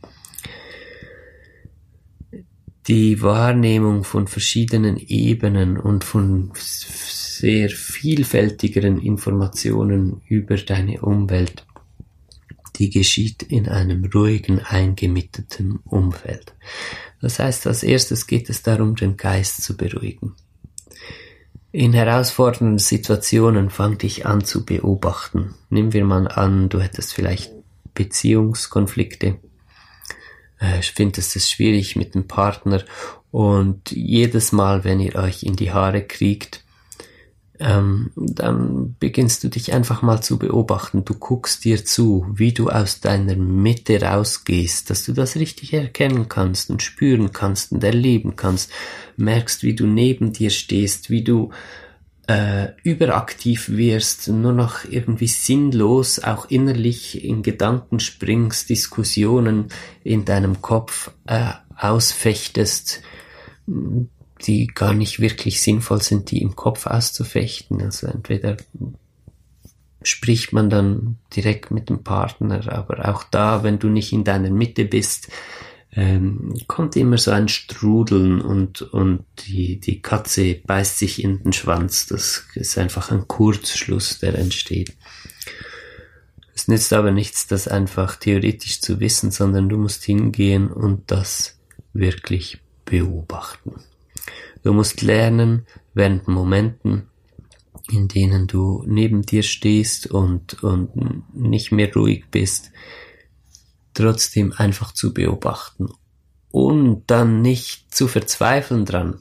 Die 2.88 3.20
Wahrnehmung 3.20 4.02
von 4.02 4.28
verschiedenen 4.28 4.96
Ebenen 4.96 5.76
und 5.76 6.04
von 6.04 6.52
sehr 6.54 7.68
vielfältigeren 7.68 8.98
Informationen 8.98 10.22
über 10.26 10.56
deine 10.56 11.02
Umwelt, 11.02 11.66
die 12.78 12.90
geschieht 12.90 13.42
in 13.42 13.68
einem 13.68 14.04
ruhigen, 14.04 14.60
eingemitteten 14.60 15.80
Umfeld. 15.84 16.54
Das 17.20 17.38
heißt, 17.38 17.66
als 17.66 17.82
erstes 17.82 18.26
geht 18.26 18.50
es 18.50 18.62
darum, 18.62 18.94
den 18.96 19.16
Geist 19.16 19.62
zu 19.62 19.76
beruhigen. 19.76 20.34
In 21.72 21.92
herausfordernden 21.92 22.78
Situationen 22.78 23.70
fang 23.70 23.98
dich 23.98 24.24
an 24.24 24.44
zu 24.44 24.64
beobachten. 24.64 25.54
Nehmen 25.68 25.92
wir 25.92 26.04
mal 26.04 26.28
an, 26.28 26.68
du 26.68 26.80
hättest 26.80 27.12
vielleicht 27.12 27.52
Beziehungskonflikte. 27.94 29.38
Äh, 30.58 30.82
findest 30.82 31.36
es 31.36 31.50
schwierig 31.50 31.96
mit 31.96 32.14
dem 32.14 32.26
Partner 32.28 32.82
und 33.30 33.90
jedes 33.90 34.52
Mal, 34.52 34.84
wenn 34.84 35.00
ihr 35.00 35.16
euch 35.16 35.42
in 35.42 35.56
die 35.56 35.72
Haare 35.72 36.02
kriegt, 36.02 36.64
ähm, 37.60 38.10
dann 38.16 38.96
beginnst 38.98 39.44
du 39.44 39.48
dich 39.48 39.72
einfach 39.72 40.02
mal 40.02 40.20
zu 40.20 40.38
beobachten. 40.38 41.04
Du 41.04 41.14
guckst 41.14 41.64
dir 41.64 41.84
zu, 41.84 42.26
wie 42.32 42.52
du 42.52 42.68
aus 42.68 43.00
deiner 43.00 43.36
Mitte 43.36 44.02
rausgehst, 44.02 44.90
dass 44.90 45.04
du 45.04 45.12
das 45.12 45.36
richtig 45.36 45.72
erkennen 45.72 46.28
kannst 46.28 46.70
und 46.70 46.82
spüren 46.82 47.32
kannst 47.32 47.72
und 47.72 47.82
erleben 47.84 48.36
kannst. 48.36 48.70
Merkst, 49.16 49.62
wie 49.62 49.74
du 49.74 49.86
neben 49.86 50.32
dir 50.32 50.50
stehst, 50.50 51.10
wie 51.10 51.24
du 51.24 51.50
äh, 52.26 52.68
überaktiv 52.82 53.68
wirst, 53.68 54.28
nur 54.28 54.52
noch 54.52 54.84
irgendwie 54.84 55.28
sinnlos, 55.28 56.18
auch 56.18 56.50
innerlich 56.50 57.24
in 57.24 57.42
Gedanken 57.42 58.00
springst, 58.00 58.68
Diskussionen 58.68 59.68
in 60.02 60.24
deinem 60.24 60.60
Kopf 60.60 61.12
äh, 61.26 61.50
ausfechtest, 61.76 63.02
die 64.42 64.66
gar 64.66 64.92
nicht 64.92 65.20
wirklich 65.20 65.62
sinnvoll 65.62 66.02
sind, 66.02 66.30
die 66.30 66.42
im 66.42 66.56
Kopf 66.56 66.86
auszufechten. 66.86 67.80
Also 67.80 68.06
entweder 68.06 68.56
spricht 70.02 70.52
man 70.52 70.70
dann 70.70 71.18
direkt 71.34 71.70
mit 71.70 71.88
dem 71.88 72.04
Partner, 72.04 72.72
aber 72.72 73.08
auch 73.08 73.24
da, 73.24 73.62
wenn 73.62 73.78
du 73.78 73.88
nicht 73.88 74.12
in 74.12 74.24
deiner 74.24 74.50
Mitte 74.50 74.84
bist, 74.84 75.28
ähm, 75.92 76.54
kommt 76.66 76.94
immer 76.96 77.16
so 77.16 77.30
ein 77.30 77.48
Strudeln 77.48 78.40
und, 78.42 78.82
und 78.82 79.24
die, 79.46 79.80
die 79.80 80.02
Katze 80.02 80.56
beißt 80.66 80.98
sich 80.98 81.24
in 81.24 81.42
den 81.42 81.52
Schwanz. 81.52 82.06
Das 82.06 82.44
ist 82.54 82.76
einfach 82.76 83.10
ein 83.10 83.26
Kurzschluss, 83.26 84.18
der 84.18 84.34
entsteht. 84.38 84.94
Es 86.54 86.68
nützt 86.68 86.92
aber 86.92 87.12
nichts, 87.12 87.46
das 87.46 87.66
einfach 87.66 88.16
theoretisch 88.16 88.80
zu 88.80 89.00
wissen, 89.00 89.30
sondern 89.30 89.68
du 89.68 89.78
musst 89.78 90.04
hingehen 90.04 90.70
und 90.70 91.10
das 91.10 91.58
wirklich 91.92 92.60
beobachten. 92.84 93.74
Du 94.66 94.72
musst 94.72 95.00
lernen, 95.00 95.64
während 95.94 96.26
Momenten, 96.26 97.06
in 97.88 98.08
denen 98.08 98.48
du 98.48 98.82
neben 98.84 99.22
dir 99.22 99.44
stehst 99.44 100.08
und, 100.08 100.60
und 100.60 101.32
nicht 101.32 101.70
mehr 101.70 101.94
ruhig 101.94 102.24
bist, 102.32 102.72
trotzdem 103.94 104.52
einfach 104.52 104.90
zu 104.90 105.14
beobachten 105.14 105.86
und 106.50 107.04
dann 107.06 107.42
nicht 107.42 107.94
zu 107.94 108.08
verzweifeln 108.08 108.84
dran. 108.84 109.20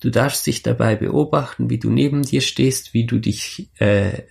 Du 0.00 0.10
darfst 0.10 0.48
dich 0.48 0.64
dabei 0.64 0.96
beobachten, 0.96 1.70
wie 1.70 1.78
du 1.78 1.88
neben 1.88 2.22
dir 2.22 2.40
stehst, 2.40 2.92
wie 2.92 3.06
du 3.06 3.20
dich 3.20 3.70
äh, 3.76 4.22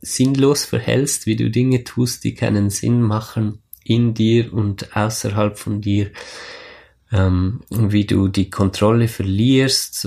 sinnlos 0.00 0.64
verhältst, 0.64 1.26
wie 1.26 1.36
du 1.36 1.48
Dinge 1.48 1.84
tust, 1.84 2.24
die 2.24 2.34
keinen 2.34 2.70
Sinn 2.70 3.02
machen 3.02 3.62
in 3.84 4.14
dir 4.14 4.52
und 4.52 4.96
außerhalb 4.96 5.56
von 5.56 5.80
dir, 5.80 6.10
ähm, 7.12 7.60
wie 7.70 8.06
du 8.06 8.28
die 8.28 8.50
Kontrolle 8.50 9.08
verlierst 9.08 10.06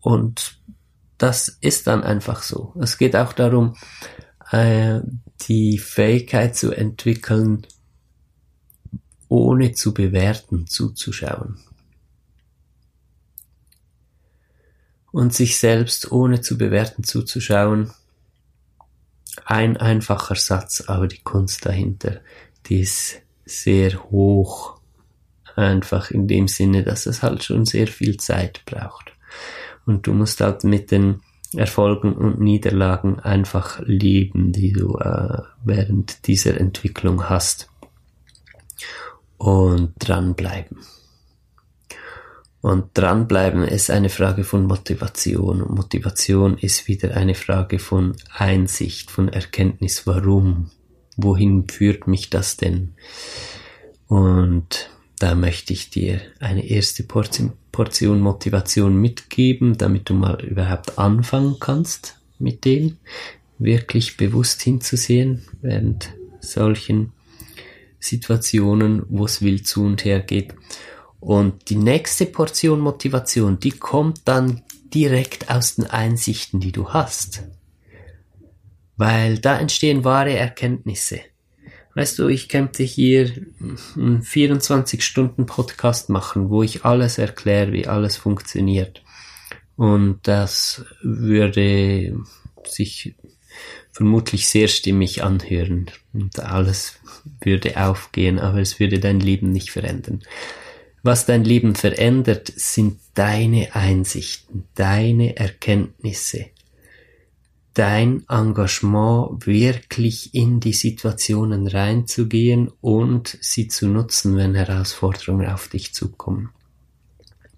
und 0.00 0.58
das 1.18 1.48
ist 1.48 1.86
dann 1.86 2.02
einfach 2.02 2.42
so. 2.42 2.74
Es 2.80 2.98
geht 2.98 3.16
auch 3.16 3.32
darum, 3.32 3.76
äh, 4.50 5.00
die 5.48 5.78
Fähigkeit 5.78 6.56
zu 6.56 6.72
entwickeln, 6.72 7.66
ohne 9.28 9.72
zu 9.72 9.94
bewerten 9.94 10.66
zuzuschauen. 10.66 11.58
Und 15.10 15.32
sich 15.32 15.58
selbst 15.58 16.12
ohne 16.12 16.40
zu 16.40 16.58
bewerten 16.58 17.04
zuzuschauen, 17.04 17.92
ein 19.44 19.76
einfacher 19.76 20.36
Satz, 20.36 20.82
aber 20.86 21.06
die 21.08 21.22
Kunst 21.22 21.66
dahinter, 21.66 22.20
die 22.66 22.80
ist 22.80 23.22
sehr 23.44 24.10
hoch. 24.10 24.73
Einfach 25.56 26.10
in 26.10 26.26
dem 26.26 26.48
Sinne, 26.48 26.82
dass 26.82 27.06
es 27.06 27.22
halt 27.22 27.44
schon 27.44 27.64
sehr 27.64 27.86
viel 27.86 28.16
Zeit 28.16 28.62
braucht. 28.66 29.12
Und 29.86 30.06
du 30.06 30.12
musst 30.12 30.40
halt 30.40 30.64
mit 30.64 30.90
den 30.90 31.20
Erfolgen 31.54 32.14
und 32.14 32.40
Niederlagen 32.40 33.20
einfach 33.20 33.80
leben, 33.84 34.52
die 34.52 34.72
du 34.72 34.96
äh, 34.98 35.42
während 35.64 36.26
dieser 36.26 36.58
Entwicklung 36.58 37.28
hast. 37.28 37.68
Und 39.36 39.92
dranbleiben. 39.98 40.78
Und 42.60 42.86
dranbleiben 42.94 43.62
ist 43.62 43.90
eine 43.90 44.08
Frage 44.08 44.42
von 44.42 44.64
Motivation. 44.64 45.60
Und 45.60 45.74
Motivation 45.76 46.56
ist 46.56 46.88
wieder 46.88 47.14
eine 47.14 47.34
Frage 47.34 47.78
von 47.78 48.16
Einsicht, 48.32 49.10
von 49.10 49.28
Erkenntnis. 49.28 50.06
Warum? 50.06 50.70
Wohin 51.18 51.68
führt 51.68 52.06
mich 52.06 52.30
das 52.30 52.56
denn? 52.56 52.94
Und 54.06 54.90
da 55.24 55.34
möchte 55.34 55.72
ich 55.72 55.88
dir 55.88 56.20
eine 56.38 56.66
erste 56.66 57.02
Portion, 57.02 58.20
Motivation 58.20 59.00
mitgeben, 59.00 59.78
damit 59.78 60.10
du 60.10 60.12
mal 60.12 60.44
überhaupt 60.44 60.98
anfangen 60.98 61.56
kannst 61.58 62.20
mit 62.38 62.66
dem, 62.66 62.98
wirklich 63.58 64.18
bewusst 64.18 64.60
hinzusehen 64.60 65.42
während 65.62 66.12
solchen 66.40 67.12
Situationen, 67.98 69.06
wo 69.08 69.24
es 69.24 69.40
wild 69.40 69.66
zu 69.66 69.84
und 69.84 70.04
her 70.04 70.20
geht. 70.20 70.54
Und 71.20 71.70
die 71.70 71.76
nächste 71.76 72.26
Portion 72.26 72.80
Motivation, 72.80 73.58
die 73.58 73.72
kommt 73.72 74.20
dann 74.26 74.60
direkt 74.92 75.48
aus 75.48 75.76
den 75.76 75.86
Einsichten, 75.86 76.60
die 76.60 76.72
du 76.72 76.90
hast. 76.90 77.44
Weil 78.98 79.38
da 79.38 79.58
entstehen 79.58 80.04
wahre 80.04 80.34
Erkenntnisse. 80.34 81.20
Weißt 81.94 82.18
du, 82.18 82.28
ich 82.28 82.48
könnte 82.48 82.82
hier 82.82 83.32
einen 83.96 84.22
24-Stunden-Podcast 84.22 86.10
machen, 86.10 86.50
wo 86.50 86.62
ich 86.62 86.84
alles 86.84 87.18
erkläre, 87.18 87.72
wie 87.72 87.86
alles 87.86 88.16
funktioniert. 88.16 89.02
Und 89.76 90.18
das 90.22 90.84
würde 91.02 92.16
sich 92.64 93.14
vermutlich 93.92 94.48
sehr 94.48 94.66
stimmig 94.66 95.22
anhören. 95.22 95.90
Und 96.12 96.40
alles 96.40 96.94
würde 97.40 97.80
aufgehen, 97.80 98.40
aber 98.40 98.58
es 98.58 98.80
würde 98.80 98.98
dein 98.98 99.20
Leben 99.20 99.50
nicht 99.50 99.70
verändern. 99.70 100.22
Was 101.04 101.26
dein 101.26 101.44
Leben 101.44 101.74
verändert, 101.74 102.50
sind 102.56 102.98
deine 103.14 103.74
Einsichten, 103.74 104.64
deine 104.74 105.36
Erkenntnisse, 105.36 106.46
dein 107.74 108.24
Engagement 108.28 109.46
wirklich 109.46 110.34
in 110.34 110.60
die 110.60 110.72
Situationen 110.72 111.66
reinzugehen 111.66 112.72
und 112.80 113.36
sie 113.40 113.68
zu 113.68 113.88
nutzen, 113.88 114.36
wenn 114.36 114.54
Herausforderungen 114.54 115.48
auf 115.48 115.68
dich 115.68 115.92
zukommen. 115.92 116.50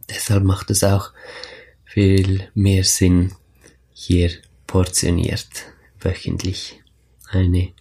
Deshalb 0.09 0.45
macht 0.45 0.71
es 0.71 0.83
auch 0.83 1.13
viel 1.85 2.49
mehr 2.55 2.85
Sinn, 2.85 3.33
hier 3.93 4.31
portioniert 4.67 5.49
wöchentlich 6.01 6.83
eine 7.31 7.73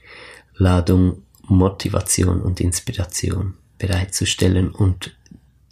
Ladung 0.55 1.23
Motivation 1.43 2.41
und 2.41 2.59
Inspiration 2.59 3.55
bereitzustellen 3.77 4.71
und 4.71 5.15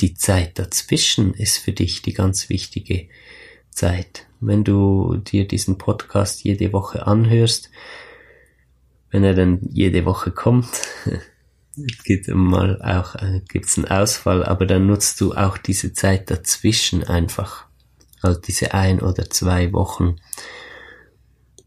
die 0.02 0.14
Zeit 0.14 0.60
dazwischen 0.60 1.34
ist 1.34 1.58
für 1.58 1.72
dich 1.72 2.02
die 2.02 2.14
ganz 2.14 2.50
wichtige 2.50 3.08
Zeit 3.70 4.28
wenn 4.46 4.64
du 4.64 5.18
dir 5.18 5.48
diesen 5.48 5.78
Podcast 5.78 6.44
jede 6.44 6.74
Woche 6.74 7.08
anhörst, 7.08 7.70
wenn 9.12 9.24
er 9.24 9.34
dann 9.34 9.60
jede 9.70 10.06
Woche 10.06 10.32
kommt, 10.32 10.68
gibt 12.04 12.28
mal 12.28 12.82
auch 12.82 13.16
äh, 13.16 13.42
gibt's 13.48 13.78
einen 13.78 13.88
Ausfall, 13.88 14.44
aber 14.44 14.66
dann 14.66 14.88
nutzt 14.88 15.20
du 15.22 15.34
auch 15.34 15.58
diese 15.58 15.94
Zeit 15.94 16.30
dazwischen 16.30 17.04
einfach, 17.04 17.66
also 18.22 18.40
diese 18.40 18.74
ein 18.74 19.02
oder 19.02 19.30
zwei 19.30 19.74
Wochen, 19.74 20.18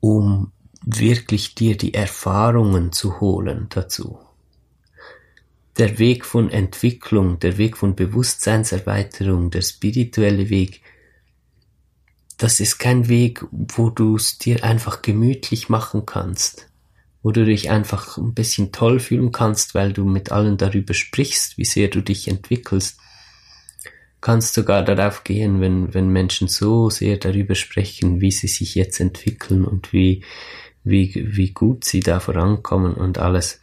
um 0.00 0.52
wirklich 0.84 1.54
dir 1.54 1.76
die 1.76 1.94
Erfahrungen 1.94 2.92
zu 2.92 3.20
holen 3.20 3.66
dazu. 3.70 4.18
Der 5.78 5.98
Weg 5.98 6.24
von 6.24 6.48
Entwicklung, 6.50 7.38
der 7.40 7.58
Weg 7.58 7.76
von 7.76 7.96
Bewusstseinserweiterung, 7.96 9.50
der 9.50 9.62
spirituelle 9.62 10.48
Weg, 10.48 10.80
das 12.36 12.60
ist 12.60 12.78
kein 12.78 13.08
Weg, 13.08 13.44
wo 13.50 13.90
du 13.90 14.16
es 14.16 14.38
dir 14.38 14.62
einfach 14.64 15.02
gemütlich 15.02 15.68
machen 15.68 16.04
kannst, 16.04 16.68
wo 17.22 17.32
du 17.32 17.44
dich 17.44 17.70
einfach 17.70 18.18
ein 18.18 18.34
bisschen 18.34 18.72
toll 18.72 19.00
fühlen 19.00 19.32
kannst, 19.32 19.74
weil 19.74 19.92
du 19.92 20.04
mit 20.04 20.32
allen 20.32 20.56
darüber 20.58 20.94
sprichst, 20.94 21.56
wie 21.56 21.64
sehr 21.64 21.88
du 21.88 22.02
dich 22.02 22.28
entwickelst. 22.28 22.98
Kannst 24.20 24.54
sogar 24.54 24.84
darauf 24.84 25.24
gehen, 25.24 25.60
wenn, 25.60 25.94
wenn 25.94 26.08
Menschen 26.08 26.48
so 26.48 26.90
sehr 26.90 27.16
darüber 27.16 27.54
sprechen, 27.54 28.20
wie 28.20 28.32
sie 28.32 28.48
sich 28.48 28.74
jetzt 28.74 29.00
entwickeln 29.00 29.64
und 29.64 29.92
wie, 29.92 30.22
wie, 30.84 31.14
wie 31.14 31.52
gut 31.52 31.84
sie 31.84 32.00
da 32.00 32.20
vorankommen 32.20 32.94
und 32.94 33.18
alles, 33.18 33.60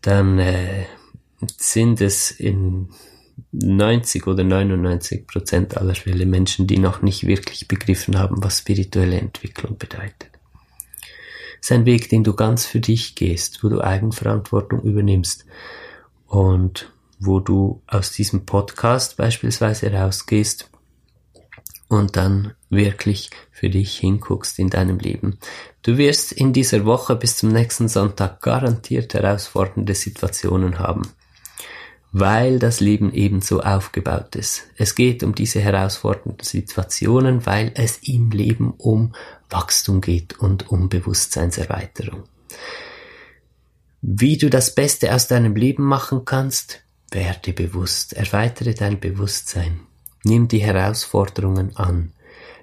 dann 0.00 0.38
äh, 0.38 0.86
sind 1.58 2.00
es 2.00 2.30
in 2.30 2.88
90 3.52 4.26
oder 4.26 4.44
99 4.44 5.26
Prozent 5.26 5.76
aller 5.76 5.94
Fälle 5.94 6.26
Menschen, 6.26 6.66
die 6.66 6.78
noch 6.78 7.02
nicht 7.02 7.26
wirklich 7.26 7.68
begriffen 7.68 8.18
haben, 8.18 8.42
was 8.42 8.58
spirituelle 8.58 9.18
Entwicklung 9.18 9.78
bedeutet. 9.78 10.30
Es 11.60 11.70
ist 11.70 11.72
ein 11.72 11.86
Weg, 11.86 12.08
den 12.08 12.24
du 12.24 12.34
ganz 12.34 12.66
für 12.66 12.80
dich 12.80 13.14
gehst, 13.14 13.64
wo 13.64 13.68
du 13.68 13.80
Eigenverantwortung 13.80 14.82
übernimmst 14.82 15.44
und 16.26 16.92
wo 17.18 17.40
du 17.40 17.82
aus 17.86 18.12
diesem 18.12 18.46
Podcast 18.46 19.16
beispielsweise 19.16 19.92
rausgehst 19.92 20.70
und 21.88 22.16
dann 22.16 22.54
wirklich 22.70 23.30
für 23.50 23.70
dich 23.70 23.96
hinguckst 23.98 24.58
in 24.58 24.70
deinem 24.70 24.98
Leben. 24.98 25.38
Du 25.82 25.96
wirst 25.96 26.32
in 26.32 26.52
dieser 26.52 26.84
Woche 26.84 27.16
bis 27.16 27.36
zum 27.36 27.50
nächsten 27.50 27.88
Sonntag 27.88 28.40
garantiert 28.40 29.14
herausfordernde 29.14 29.94
Situationen 29.94 30.78
haben, 30.78 31.02
weil 32.18 32.58
das 32.58 32.80
Leben 32.80 33.12
eben 33.12 33.40
so 33.40 33.60
aufgebaut 33.60 34.34
ist. 34.36 34.64
Es 34.76 34.94
geht 34.94 35.22
um 35.22 35.34
diese 35.34 35.60
herausfordernden 35.60 36.44
Situationen, 36.44 37.46
weil 37.46 37.72
es 37.74 37.98
im 37.98 38.30
Leben 38.30 38.72
um 38.76 39.14
Wachstum 39.50 40.00
geht 40.00 40.38
und 40.38 40.70
um 40.70 40.88
Bewusstseinserweiterung. 40.88 42.24
Wie 44.00 44.36
du 44.36 44.48
das 44.48 44.74
Beste 44.74 45.14
aus 45.14 45.26
deinem 45.28 45.56
Leben 45.56 45.82
machen 45.82 46.24
kannst, 46.24 46.80
werde 47.10 47.52
bewusst, 47.52 48.12
erweitere 48.12 48.74
dein 48.74 49.00
Bewusstsein, 49.00 49.80
nimm 50.24 50.48
die 50.48 50.62
Herausforderungen 50.62 51.76
an, 51.76 52.12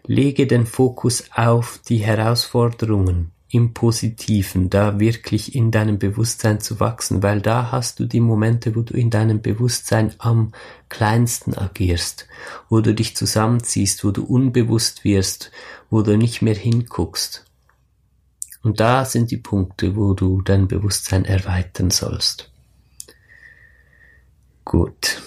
lege 0.05 0.47
den 0.47 0.65
Fokus 0.65 1.25
auf 1.33 1.79
die 1.87 1.97
Herausforderungen 1.97 3.31
im 3.55 3.73
Positiven, 3.73 4.69
da 4.69 4.99
wirklich 4.99 5.55
in 5.55 5.71
deinem 5.71 5.97
Bewusstsein 5.97 6.59
zu 6.59 6.81
wachsen, 6.81 7.23
weil 7.23 7.39
da 7.39 7.71
hast 7.71 7.99
du 7.99 8.05
die 8.05 8.19
Momente, 8.19 8.75
wo 8.75 8.81
du 8.81 8.93
in 8.93 9.09
deinem 9.09 9.41
Bewusstsein 9.41 10.13
am 10.17 10.51
kleinsten 10.89 11.57
agierst, 11.57 12.27
wo 12.69 12.81
du 12.81 12.93
dich 12.93 13.15
zusammenziehst, 13.15 14.03
wo 14.03 14.11
du 14.11 14.25
unbewusst 14.25 15.05
wirst, 15.05 15.51
wo 15.89 16.01
du 16.01 16.17
nicht 16.17 16.41
mehr 16.41 16.55
hinguckst. 16.55 17.45
Und 18.61 18.81
da 18.81 19.05
sind 19.05 19.31
die 19.31 19.37
Punkte, 19.37 19.95
wo 19.95 20.13
du 20.13 20.41
dein 20.41 20.67
Bewusstsein 20.67 21.23
erweitern 21.23 21.91
sollst. 21.91 22.51
Gut. 24.65 25.21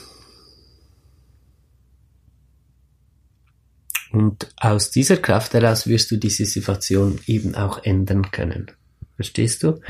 Und 4.12 4.48
aus 4.56 4.90
dieser 4.90 5.18
Kraft 5.18 5.54
heraus 5.54 5.86
wirst 5.86 6.10
du 6.10 6.16
diese 6.16 6.46
Situation 6.46 7.18
eben 7.26 7.54
auch 7.54 7.84
ändern 7.84 8.30
können. 8.30 8.70
Verstehst 9.16 9.62
du? 9.64 9.80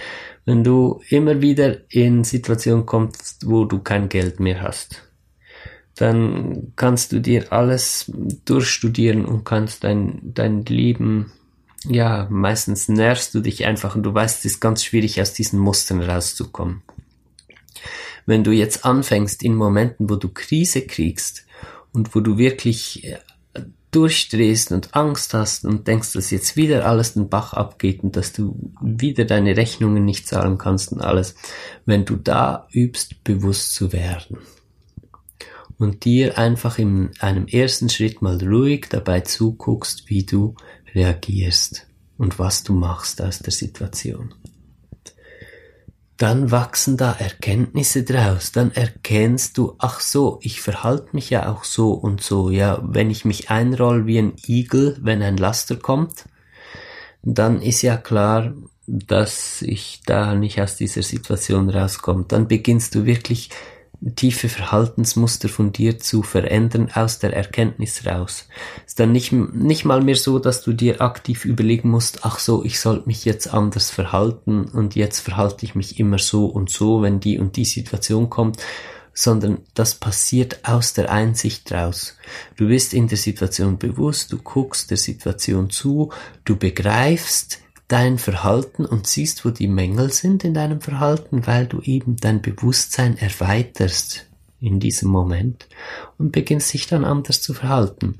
Wenn 0.44 0.64
du 0.64 1.02
immer 1.10 1.42
wieder 1.42 1.76
in 1.90 2.24
Situationen 2.24 2.86
kommst, 2.86 3.46
wo 3.46 3.64
du 3.64 3.80
kein 3.80 4.08
Geld 4.08 4.40
mehr 4.40 4.62
hast, 4.62 5.02
dann 5.94 6.72
kannst 6.76 7.12
du 7.12 7.20
dir 7.20 7.52
alles 7.52 8.10
durchstudieren 8.44 9.24
und 9.26 9.44
kannst 9.44 9.84
dein, 9.84 10.20
dein 10.22 10.64
Leben, 10.64 11.32
ja, 11.84 12.26
meistens 12.30 12.88
nährst 12.88 13.34
du 13.34 13.40
dich 13.40 13.66
einfach 13.66 13.94
und 13.96 14.04
du 14.04 14.14
weißt, 14.14 14.38
es 14.38 14.52
ist 14.52 14.60
ganz 14.60 14.82
schwierig, 14.84 15.20
aus 15.20 15.32
diesen 15.32 15.58
Mustern 15.58 16.00
rauszukommen. 16.00 16.82
Wenn 18.26 18.44
du 18.44 18.52
jetzt 18.52 18.84
anfängst 18.84 19.42
in 19.42 19.54
Momenten, 19.54 20.08
wo 20.08 20.16
du 20.16 20.28
Krise 20.28 20.86
kriegst 20.86 21.46
und 21.92 22.14
wo 22.14 22.20
du 22.20 22.38
wirklich 22.38 23.04
äh, 23.04 23.18
durchdrehst 23.90 24.72
und 24.72 24.94
Angst 24.94 25.34
hast 25.34 25.64
und 25.64 25.88
denkst, 25.88 26.12
dass 26.12 26.30
jetzt 26.30 26.56
wieder 26.56 26.86
alles 26.86 27.14
den 27.14 27.28
Bach 27.28 27.54
abgeht 27.54 28.02
und 28.02 28.16
dass 28.16 28.32
du 28.32 28.72
wieder 28.82 29.24
deine 29.24 29.56
Rechnungen 29.56 30.04
nicht 30.04 30.26
zahlen 30.26 30.58
kannst 30.58 30.92
und 30.92 31.00
alles, 31.00 31.34
wenn 31.86 32.04
du 32.04 32.16
da 32.16 32.68
übst, 32.72 33.24
bewusst 33.24 33.74
zu 33.74 33.92
werden. 33.92 34.38
Und 35.78 36.04
dir 36.04 36.36
einfach 36.38 36.78
in 36.78 37.10
einem 37.20 37.46
ersten 37.46 37.88
Schritt 37.88 38.20
mal 38.20 38.36
ruhig 38.42 38.86
dabei 38.90 39.20
zuguckst, 39.20 40.08
wie 40.08 40.24
du 40.24 40.54
reagierst 40.94 41.86
und 42.18 42.38
was 42.38 42.64
du 42.64 42.74
machst 42.74 43.22
aus 43.22 43.38
der 43.38 43.52
Situation 43.52 44.34
dann 46.18 46.50
wachsen 46.50 46.96
da 46.96 47.12
Erkenntnisse 47.12 48.02
draus, 48.02 48.50
dann 48.50 48.72
erkennst 48.72 49.56
du, 49.56 49.76
ach 49.78 50.00
so, 50.00 50.40
ich 50.42 50.60
verhalte 50.60 51.10
mich 51.12 51.30
ja 51.30 51.50
auch 51.50 51.62
so 51.62 51.92
und 51.92 52.20
so, 52.22 52.50
ja, 52.50 52.80
wenn 52.82 53.08
ich 53.08 53.24
mich 53.24 53.50
einroll 53.50 54.06
wie 54.06 54.18
ein 54.18 54.34
Igel, 54.46 54.98
wenn 55.00 55.22
ein 55.22 55.36
Laster 55.36 55.76
kommt, 55.76 56.24
dann 57.22 57.62
ist 57.62 57.82
ja 57.82 57.96
klar, 57.96 58.52
dass 58.88 59.62
ich 59.62 60.00
da 60.06 60.34
nicht 60.34 60.60
aus 60.60 60.76
dieser 60.76 61.02
Situation 61.02 61.70
rauskomme. 61.70 62.24
Dann 62.26 62.48
beginnst 62.48 62.96
du 62.96 63.04
wirklich 63.04 63.50
tiefe 64.14 64.48
Verhaltensmuster 64.48 65.48
von 65.48 65.72
dir 65.72 65.98
zu 65.98 66.22
verändern 66.22 66.90
aus 66.94 67.18
der 67.18 67.34
Erkenntnis 67.34 68.06
raus. 68.06 68.48
Ist 68.86 69.00
dann 69.00 69.12
nicht, 69.12 69.32
nicht 69.32 69.84
mal 69.84 70.02
mehr 70.02 70.16
so, 70.16 70.38
dass 70.38 70.62
du 70.62 70.72
dir 70.72 71.00
aktiv 71.00 71.44
überlegen 71.44 71.90
musst, 71.90 72.24
ach 72.24 72.38
so, 72.38 72.64
ich 72.64 72.78
soll 72.78 73.02
mich 73.06 73.24
jetzt 73.24 73.52
anders 73.52 73.90
verhalten 73.90 74.66
und 74.66 74.94
jetzt 74.94 75.20
verhalte 75.20 75.64
ich 75.64 75.74
mich 75.74 75.98
immer 75.98 76.18
so 76.18 76.46
und 76.46 76.70
so, 76.70 77.02
wenn 77.02 77.18
die 77.20 77.38
und 77.38 77.56
die 77.56 77.64
Situation 77.64 78.30
kommt, 78.30 78.58
sondern 79.12 79.58
das 79.74 79.96
passiert 79.96 80.60
aus 80.62 80.92
der 80.92 81.10
Einsicht 81.10 81.72
raus. 81.72 82.16
Du 82.56 82.68
bist 82.68 82.94
in 82.94 83.08
der 83.08 83.18
Situation 83.18 83.76
bewusst, 83.76 84.32
du 84.32 84.38
guckst 84.38 84.90
der 84.90 84.96
Situation 84.96 85.70
zu, 85.70 86.12
du 86.44 86.54
begreifst, 86.54 87.58
dein 87.88 88.18
Verhalten 88.18 88.84
und 88.84 89.06
siehst, 89.06 89.44
wo 89.44 89.50
die 89.50 89.66
Mängel 89.66 90.12
sind 90.12 90.44
in 90.44 90.54
deinem 90.54 90.80
Verhalten, 90.80 91.46
weil 91.46 91.66
du 91.66 91.80
eben 91.80 92.16
dein 92.16 92.42
Bewusstsein 92.42 93.16
erweiterst 93.16 94.26
in 94.60 94.80
diesem 94.80 95.08
Moment 95.08 95.68
und 96.18 96.32
beginnst 96.32 96.74
dich 96.74 96.86
dann 96.86 97.04
anders 97.04 97.40
zu 97.40 97.54
verhalten. 97.54 98.18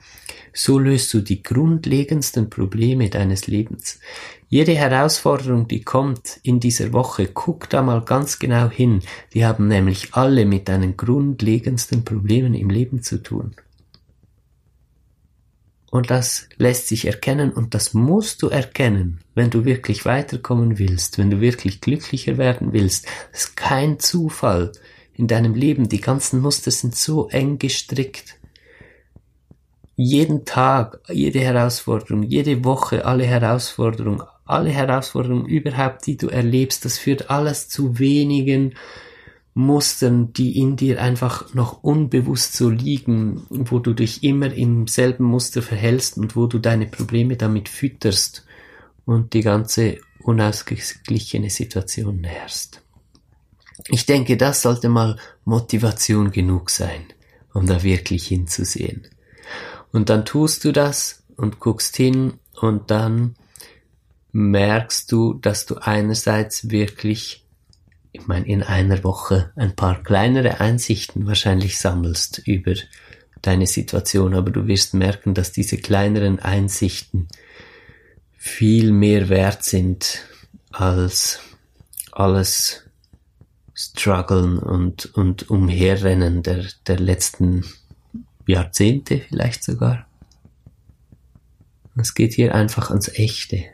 So 0.53 0.79
löst 0.79 1.13
du 1.13 1.21
die 1.21 1.43
grundlegendsten 1.43 2.49
Probleme 2.49 3.11
deines 3.11 3.47
Lebens. 3.47 4.01
Jede 4.49 4.75
Herausforderung, 4.75 5.69
die 5.69 5.83
kommt 5.83 6.41
in 6.43 6.59
dieser 6.59 6.93
Woche, 6.93 7.27
guck 7.27 7.69
da 7.69 7.83
mal 7.83 8.01
ganz 8.03 8.39
genau 8.39 8.71
hin. 8.71 9.03
Die 9.35 9.45
haben 9.45 9.69
nämlich 9.69 10.15
alle 10.15 10.47
mit 10.47 10.69
deinen 10.69 10.97
grundlegendsten 10.97 12.05
Problemen 12.05 12.55
im 12.55 12.71
Leben 12.71 13.03
zu 13.03 13.23
tun. 13.23 13.55
Und 15.91 16.11
das 16.11 16.49
lässt 16.59 16.89
sich 16.89 17.07
erkennen 17.07 17.51
und 17.51 17.75
das 17.75 17.95
musst 17.95 18.43
du 18.43 18.49
erkennen, 18.49 19.21
wenn 19.35 19.49
du 19.49 19.65
wirklich 19.65 20.05
weiterkommen 20.05 20.79
willst, 20.79 21.17
wenn 21.17 21.31
du 21.31 21.41
wirklich 21.41 21.81
glücklicher 21.81 22.37
werden 22.37 22.73
willst. 22.73 23.07
Das 23.33 23.45
ist 23.45 23.57
kein 23.57 23.99
Zufall 23.99 24.73
in 25.15 25.29
deinem 25.29 25.55
Leben. 25.55 25.89
Die 25.89 26.01
ganzen 26.01 26.41
Muster 26.41 26.71
sind 26.71 26.95
so 26.95 27.29
eng 27.29 27.59
gestrickt. 27.59 28.37
Jeden 29.97 30.45
Tag, 30.45 31.01
jede 31.09 31.41
Herausforderung, 31.41 32.23
jede 32.23 32.65
Woche, 32.65 33.05
alle 33.05 33.25
Herausforderungen, 33.25 34.23
alle 34.45 34.71
Herausforderungen 34.71 35.47
überhaupt, 35.47 36.07
die 36.07 36.17
du 36.17 36.29
erlebst, 36.29 36.85
das 36.85 36.99
führt 36.99 37.31
alles 37.31 37.69
zu 37.69 37.99
wenigen 37.99 38.75
Mustern, 39.59 40.33
die 40.33 40.57
in 40.57 40.77
dir 40.77 41.03
einfach 41.03 41.53
noch 41.53 41.83
unbewusst 41.83 42.57
so 42.57 42.71
liegen, 42.71 43.45
wo 43.51 43.81
du 43.81 43.93
dich 43.93 44.23
immer 44.23 44.53
im 44.53 44.87
selben 44.87 45.25
Muster 45.25 45.63
verhältst 45.63 46.17
und 46.17 46.37
wo 46.37 46.47
du 46.47 46.61
deine 46.61 46.87
Probleme 46.87 47.37
damit 47.37 47.69
fütterst 47.69 48.47
und 49.05 49.33
die 49.33 49.41
ganze 49.41 49.99
unausgeglichene 50.21 51.51
Situation 51.51 52.21
nährst. 52.21 52.83
Ich 53.89 54.07
denke, 54.07 54.37
das 54.37 54.63
sollte 54.63 54.89
mal 54.89 55.19
Motivation 55.45 56.31
genug 56.31 56.71
sein, 56.71 57.03
um 57.53 57.67
da 57.67 57.83
wirklich 57.83 58.29
hinzusehen. 58.29 59.09
Und 59.91 60.09
dann 60.09 60.25
tust 60.25 60.65
du 60.65 60.71
das 60.71 61.25
und 61.37 61.59
guckst 61.59 61.97
hin 61.97 62.35
und 62.61 62.93
dann 62.93 63.35
merkst 64.31 65.11
du, 65.11 65.35
dass 65.35 65.67
du 65.67 65.79
einerseits 65.79 66.71
wirklich 66.71 67.45
ich 68.13 68.27
meine, 68.27 68.47
in 68.47 68.63
einer 68.63 69.05
Woche 69.05 69.53
ein 69.57 69.77
paar 69.77 70.03
kleinere 70.03 70.61
Einsichten 70.61 71.27
wahrscheinlich 71.27 71.79
sammelst 71.79 72.39
über 72.47 72.75
deine 73.43 73.67
Situation, 73.67 74.35
aber 74.35 74.51
du 74.51 74.67
wirst 74.67 74.95
merken, 74.95 75.35
dass 75.35 75.53
diese 75.53 75.77
kleineren 75.77 76.41
Einsichten 76.41 77.29
viel 78.37 78.93
mehr 78.93 79.29
wert 79.29 79.65
sind 79.65 80.25
als 80.71 81.41
alles 82.13 82.85
Struggeln 83.75 84.59
und, 84.59 85.07
und 85.15 85.51
Umherrennen 85.51 86.43
der, 86.43 86.65
der 86.87 86.99
letzten 86.99 87.65
Jahrzehnte 88.47 89.21
vielleicht 89.29 89.63
sogar. 89.63 90.07
Es 91.97 92.15
geht 92.15 92.33
hier 92.33 92.55
einfach 92.55 92.91
ans 92.91 93.09
Echte. 93.09 93.65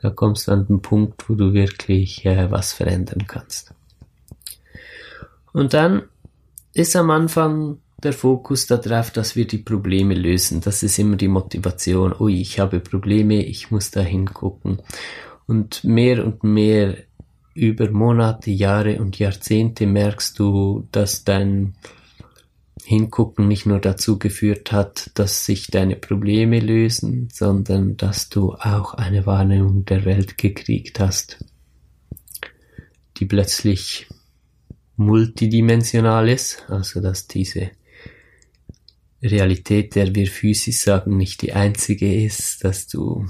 Da 0.00 0.10
kommst 0.10 0.48
du 0.48 0.52
an 0.52 0.66
den 0.66 0.80
Punkt, 0.80 1.28
wo 1.28 1.34
du 1.34 1.52
wirklich 1.52 2.24
äh, 2.24 2.50
was 2.50 2.72
verändern 2.72 3.26
kannst. 3.26 3.74
Und 5.52 5.74
dann 5.74 6.02
ist 6.74 6.94
am 6.94 7.10
Anfang 7.10 7.78
der 8.02 8.12
Fokus 8.12 8.66
darauf, 8.66 9.10
dass 9.10 9.34
wir 9.34 9.46
die 9.46 9.58
Probleme 9.58 10.14
lösen. 10.14 10.60
Das 10.60 10.82
ist 10.82 10.98
immer 10.98 11.16
die 11.16 11.28
Motivation. 11.28 12.14
Ui, 12.18 12.40
ich 12.40 12.60
habe 12.60 12.80
Probleme, 12.80 13.44
ich 13.44 13.70
muss 13.70 13.90
da 13.90 14.00
hingucken. 14.00 14.80
Und 15.46 15.82
mehr 15.82 16.24
und 16.24 16.44
mehr 16.44 16.96
über 17.54 17.90
Monate, 17.90 18.52
Jahre 18.52 19.00
und 19.00 19.18
Jahrzehnte 19.18 19.86
merkst 19.86 20.38
du, 20.38 20.86
dass 20.92 21.24
dein 21.24 21.74
Hingucken 22.88 23.48
nicht 23.48 23.66
nur 23.66 23.80
dazu 23.80 24.18
geführt 24.18 24.72
hat, 24.72 25.10
dass 25.12 25.44
sich 25.44 25.66
deine 25.66 25.94
Probleme 25.94 26.58
lösen, 26.58 27.28
sondern 27.30 27.98
dass 27.98 28.30
du 28.30 28.54
auch 28.54 28.94
eine 28.94 29.26
Wahrnehmung 29.26 29.84
der 29.84 30.06
Welt 30.06 30.38
gekriegt 30.38 30.98
hast, 30.98 31.44
die 33.18 33.26
plötzlich 33.26 34.06
multidimensional 34.96 36.30
ist, 36.30 36.64
also 36.68 37.02
dass 37.02 37.26
diese 37.28 37.72
Realität, 39.22 39.94
der 39.94 40.14
wir 40.14 40.26
physisch 40.26 40.78
sagen, 40.78 41.18
nicht 41.18 41.42
die 41.42 41.52
einzige 41.52 42.24
ist, 42.24 42.64
dass 42.64 42.86
du 42.86 43.28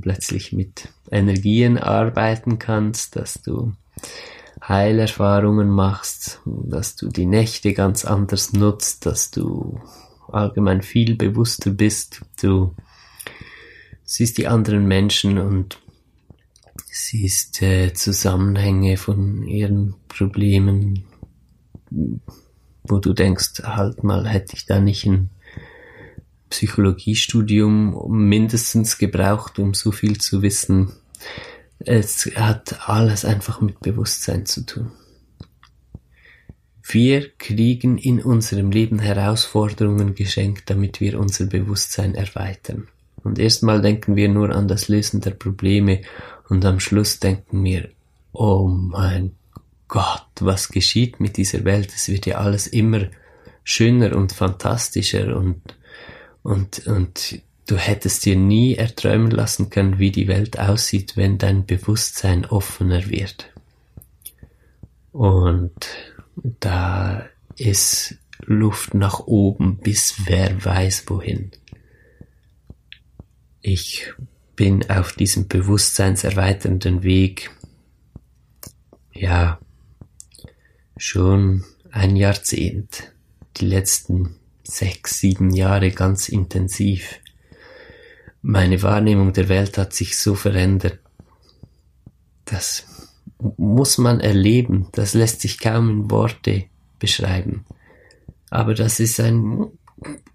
plötzlich 0.00 0.52
mit 0.52 0.88
Energien 1.08 1.78
arbeiten 1.78 2.58
kannst, 2.58 3.14
dass 3.14 3.42
du 3.42 3.74
Heilerfahrungen 4.68 5.70
machst, 5.70 6.40
dass 6.44 6.96
du 6.96 7.08
die 7.08 7.26
Nächte 7.26 7.72
ganz 7.72 8.04
anders 8.04 8.52
nutzt, 8.52 9.06
dass 9.06 9.30
du 9.30 9.80
allgemein 10.28 10.82
viel 10.82 11.16
bewusster 11.16 11.70
bist, 11.70 12.22
du 12.42 12.74
siehst 14.04 14.38
die 14.38 14.46
anderen 14.46 14.86
Menschen 14.86 15.38
und 15.38 15.78
siehst 16.90 17.62
äh, 17.62 17.92
Zusammenhänge 17.94 18.96
von 18.96 19.42
ihren 19.44 19.94
Problemen, 20.08 21.04
wo 22.82 22.98
du 22.98 23.12
denkst, 23.12 23.62
halt 23.62 24.04
mal, 24.04 24.26
hätte 24.28 24.54
ich 24.56 24.66
da 24.66 24.80
nicht 24.80 25.06
ein 25.06 25.30
Psychologiestudium 26.50 28.10
mindestens 28.10 28.98
gebraucht, 28.98 29.58
um 29.58 29.74
so 29.74 29.92
viel 29.92 30.18
zu 30.18 30.42
wissen, 30.42 30.92
es 31.88 32.26
hat 32.36 32.88
alles 32.88 33.24
einfach 33.24 33.60
mit 33.62 33.80
Bewusstsein 33.80 34.44
zu 34.44 34.66
tun. 34.66 34.92
Wir 36.82 37.30
kriegen 37.36 37.98
in 37.98 38.22
unserem 38.22 38.70
Leben 38.70 38.98
Herausforderungen 38.98 40.14
geschenkt, 40.14 40.70
damit 40.70 41.00
wir 41.00 41.18
unser 41.18 41.46
Bewusstsein 41.46 42.14
erweitern. 42.14 42.88
Und 43.24 43.38
erstmal 43.38 43.80
denken 43.80 44.16
wir 44.16 44.28
nur 44.28 44.54
an 44.54 44.68
das 44.68 44.88
Lösen 44.88 45.20
der 45.20 45.32
Probleme 45.32 46.02
und 46.48 46.64
am 46.64 46.78
Schluss 46.80 47.20
denken 47.20 47.64
wir, 47.64 47.88
oh 48.32 48.68
mein 48.68 49.32
Gott, 49.86 50.26
was 50.40 50.68
geschieht 50.68 51.20
mit 51.20 51.36
dieser 51.36 51.64
Welt? 51.64 51.90
Es 51.94 52.08
wird 52.08 52.26
ja 52.26 52.36
alles 52.36 52.66
immer 52.66 53.06
schöner 53.64 54.14
und 54.14 54.32
fantastischer 54.32 55.36
und, 55.36 55.60
und, 56.42 56.86
und 56.86 57.42
Du 57.68 57.76
hättest 57.76 58.24
dir 58.24 58.34
nie 58.34 58.76
erträumen 58.76 59.30
lassen 59.30 59.68
können, 59.68 59.98
wie 59.98 60.10
die 60.10 60.26
Welt 60.26 60.58
aussieht, 60.58 61.18
wenn 61.18 61.36
dein 61.36 61.66
Bewusstsein 61.66 62.46
offener 62.46 63.10
wird. 63.10 63.52
Und 65.12 65.86
da 66.60 67.28
ist 67.56 68.16
Luft 68.46 68.94
nach 68.94 69.20
oben 69.20 69.76
bis 69.76 70.14
wer 70.24 70.64
weiß 70.64 71.04
wohin. 71.08 71.50
Ich 73.60 74.14
bin 74.56 74.88
auf 74.88 75.12
diesem 75.12 75.46
bewusstseinserweiternden 75.46 77.02
Weg, 77.02 77.50
ja, 79.12 79.60
schon 80.96 81.66
ein 81.90 82.16
Jahrzehnt, 82.16 83.12
die 83.58 83.66
letzten 83.66 84.36
sechs, 84.62 85.20
sieben 85.20 85.50
Jahre 85.50 85.90
ganz 85.90 86.30
intensiv 86.30 87.20
meine 88.48 88.82
Wahrnehmung 88.82 89.34
der 89.34 89.50
Welt 89.50 89.76
hat 89.76 89.92
sich 89.92 90.18
so 90.18 90.34
verändert. 90.34 91.00
Das 92.46 92.86
muss 93.58 93.98
man 93.98 94.20
erleben. 94.20 94.88
Das 94.92 95.12
lässt 95.12 95.42
sich 95.42 95.60
kaum 95.60 95.90
in 95.90 96.10
Worte 96.10 96.64
beschreiben. 96.98 97.66
Aber 98.48 98.72
das 98.72 99.00
ist 99.00 99.20
ein 99.20 99.66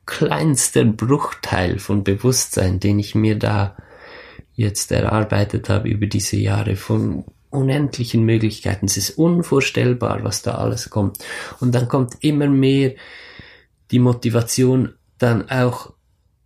kleinster 0.06 0.86
Bruchteil 0.86 1.80
von 1.80 2.04
Bewusstsein, 2.04 2.80
den 2.80 3.00
ich 3.00 3.16
mir 3.16 3.40
da 3.40 3.76
jetzt 4.54 4.92
erarbeitet 4.92 5.70
habe 5.70 5.90
über 5.90 6.06
diese 6.06 6.38
Jahre 6.38 6.76
von 6.76 7.26
unendlichen 7.50 8.26
Möglichkeiten. 8.26 8.86
Es 8.86 8.98
ist 8.98 9.18
unvorstellbar, 9.18 10.24
was 10.24 10.44
da 10.44 10.54
alles 10.60 10.92
kommt. 10.92 11.18
Und 11.60 11.74
dann 11.74 11.88
kommt 11.88 12.18
immer 12.20 12.48
mehr 12.48 12.94
die 13.90 13.98
Motivation, 13.98 14.94
dann 15.18 15.50
auch 15.50 15.93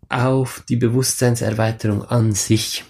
auf 0.09 0.63
die 0.67 0.75
Bewusstseinserweiterung 0.75 2.03
an 2.03 2.33
sich. 2.33 2.85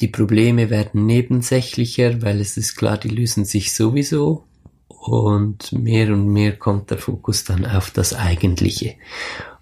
Die 0.00 0.08
Probleme 0.08 0.70
werden 0.70 1.06
nebensächlicher, 1.06 2.22
weil 2.22 2.40
es 2.40 2.56
ist 2.56 2.76
klar, 2.76 2.98
die 2.98 3.08
lösen 3.08 3.44
sich 3.44 3.72
sowieso 3.72 4.44
und 4.88 5.72
mehr 5.72 6.08
und 6.08 6.28
mehr 6.28 6.56
kommt 6.56 6.90
der 6.90 6.98
Fokus 6.98 7.44
dann 7.44 7.66
auf 7.66 7.90
das 7.90 8.14
Eigentliche. 8.14 8.94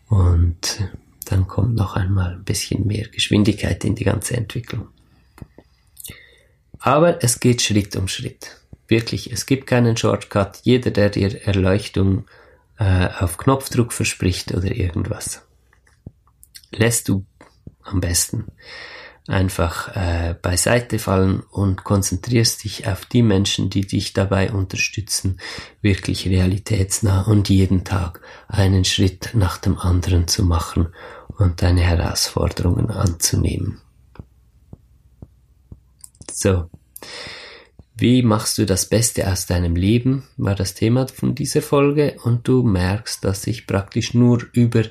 Und 0.09 0.91
dann 1.27 1.47
kommt 1.47 1.75
noch 1.75 1.95
einmal 1.95 2.35
ein 2.35 2.45
bisschen 2.45 2.87
mehr 2.87 3.07
Geschwindigkeit 3.09 3.85
in 3.85 3.95
die 3.95 4.05
ganze 4.05 4.37
Entwicklung. 4.37 4.89
Aber 6.79 7.23
es 7.23 7.41
geht 7.41 7.61
Schritt 7.61 7.95
um 7.97 8.09
Schritt. 8.09 8.57
Wirklich, 8.89 9.31
es 9.31 9.47
gibt 9.47 9.67
keinen 9.67 9.97
Shortcut. 9.97 10.61
Jeder, 10.63 10.91
der 10.91 11.11
dir 11.11 11.47
Erleuchtung 11.47 12.25
äh, 12.79 13.09
auf 13.19 13.37
Knopfdruck 13.37 13.93
verspricht 13.93 14.53
oder 14.53 14.75
irgendwas 14.75 15.43
lässt 16.71 17.09
du 17.09 17.27
am 17.83 18.01
besten 18.01 18.47
einfach 19.31 19.95
äh, 19.95 20.35
beiseite 20.41 20.99
fallen 20.99 21.41
und 21.51 21.85
konzentrierst 21.85 22.65
dich 22.65 22.89
auf 22.89 23.07
die 23.07 23.23
Menschen, 23.23 23.71
die 23.71 23.87
dich 23.87 24.13
dabei 24.13 24.51
unterstützen, 24.51 25.41
wirklich 25.81 26.27
realitätsnah 26.27 27.23
und 27.23 27.49
jeden 27.49 27.85
Tag 27.85 28.21
einen 28.49 28.85
Schritt 28.85 29.31
nach 29.35 29.59
dem 29.59 29.79
anderen 29.79 30.27
zu 30.27 30.45
machen 30.45 30.89
und 31.29 31.63
deine 31.63 31.83
Herausforderungen 31.83 32.91
anzunehmen. 32.91 33.81
So. 36.31 36.69
Wie 37.97 38.23
machst 38.23 38.57
du 38.57 38.65
das 38.65 38.87
Beste 38.87 39.31
aus 39.31 39.45
deinem 39.45 39.77
Leben, 39.77 40.25
war 40.39 40.55
das 40.55 40.73
Thema 40.73 41.07
von 41.07 41.35
dieser 41.35 41.61
Folge 41.61 42.17
und 42.25 42.49
du 42.49 42.63
merkst, 42.63 43.23
dass 43.23 43.47
ich 43.47 43.67
praktisch 43.67 44.15
nur 44.15 44.47
über 44.53 44.85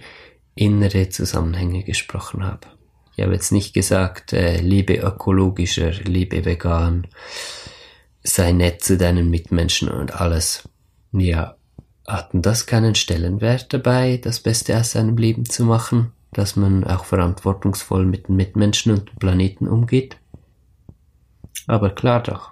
innere 0.55 1.09
Zusammenhänge 1.09 1.83
gesprochen 1.83 2.45
habe. 2.45 2.67
Ich 3.15 3.23
habe 3.23 3.33
jetzt 3.33 3.51
nicht 3.51 3.73
gesagt, 3.73 4.33
äh, 4.33 4.61
lebe 4.61 4.95
ökologischer, 4.95 5.91
lebe 5.91 6.45
vegan, 6.45 7.07
sei 8.23 8.51
nett 8.51 8.83
zu 8.83 8.97
deinen 8.97 9.29
Mitmenschen 9.29 9.89
und 9.89 10.13
alles. 10.13 10.67
Ja, 11.11 11.55
hatten 12.07 12.41
das 12.41 12.65
keinen 12.65 12.95
Stellenwert 12.95 13.73
dabei, 13.73 14.17
das 14.17 14.39
Beste 14.39 14.77
aus 14.77 14.91
seinem 14.91 15.17
Leben 15.17 15.45
zu 15.45 15.65
machen, 15.65 16.13
dass 16.31 16.55
man 16.55 16.83
auch 16.83 17.05
verantwortungsvoll 17.05 18.05
mit 18.05 18.27
den 18.27 18.35
Mitmenschen 18.35 18.93
und 18.93 19.09
dem 19.09 19.15
Planeten 19.17 19.67
umgeht? 19.67 20.17
Aber 21.67 21.89
klar 21.89 22.23
doch. 22.23 22.51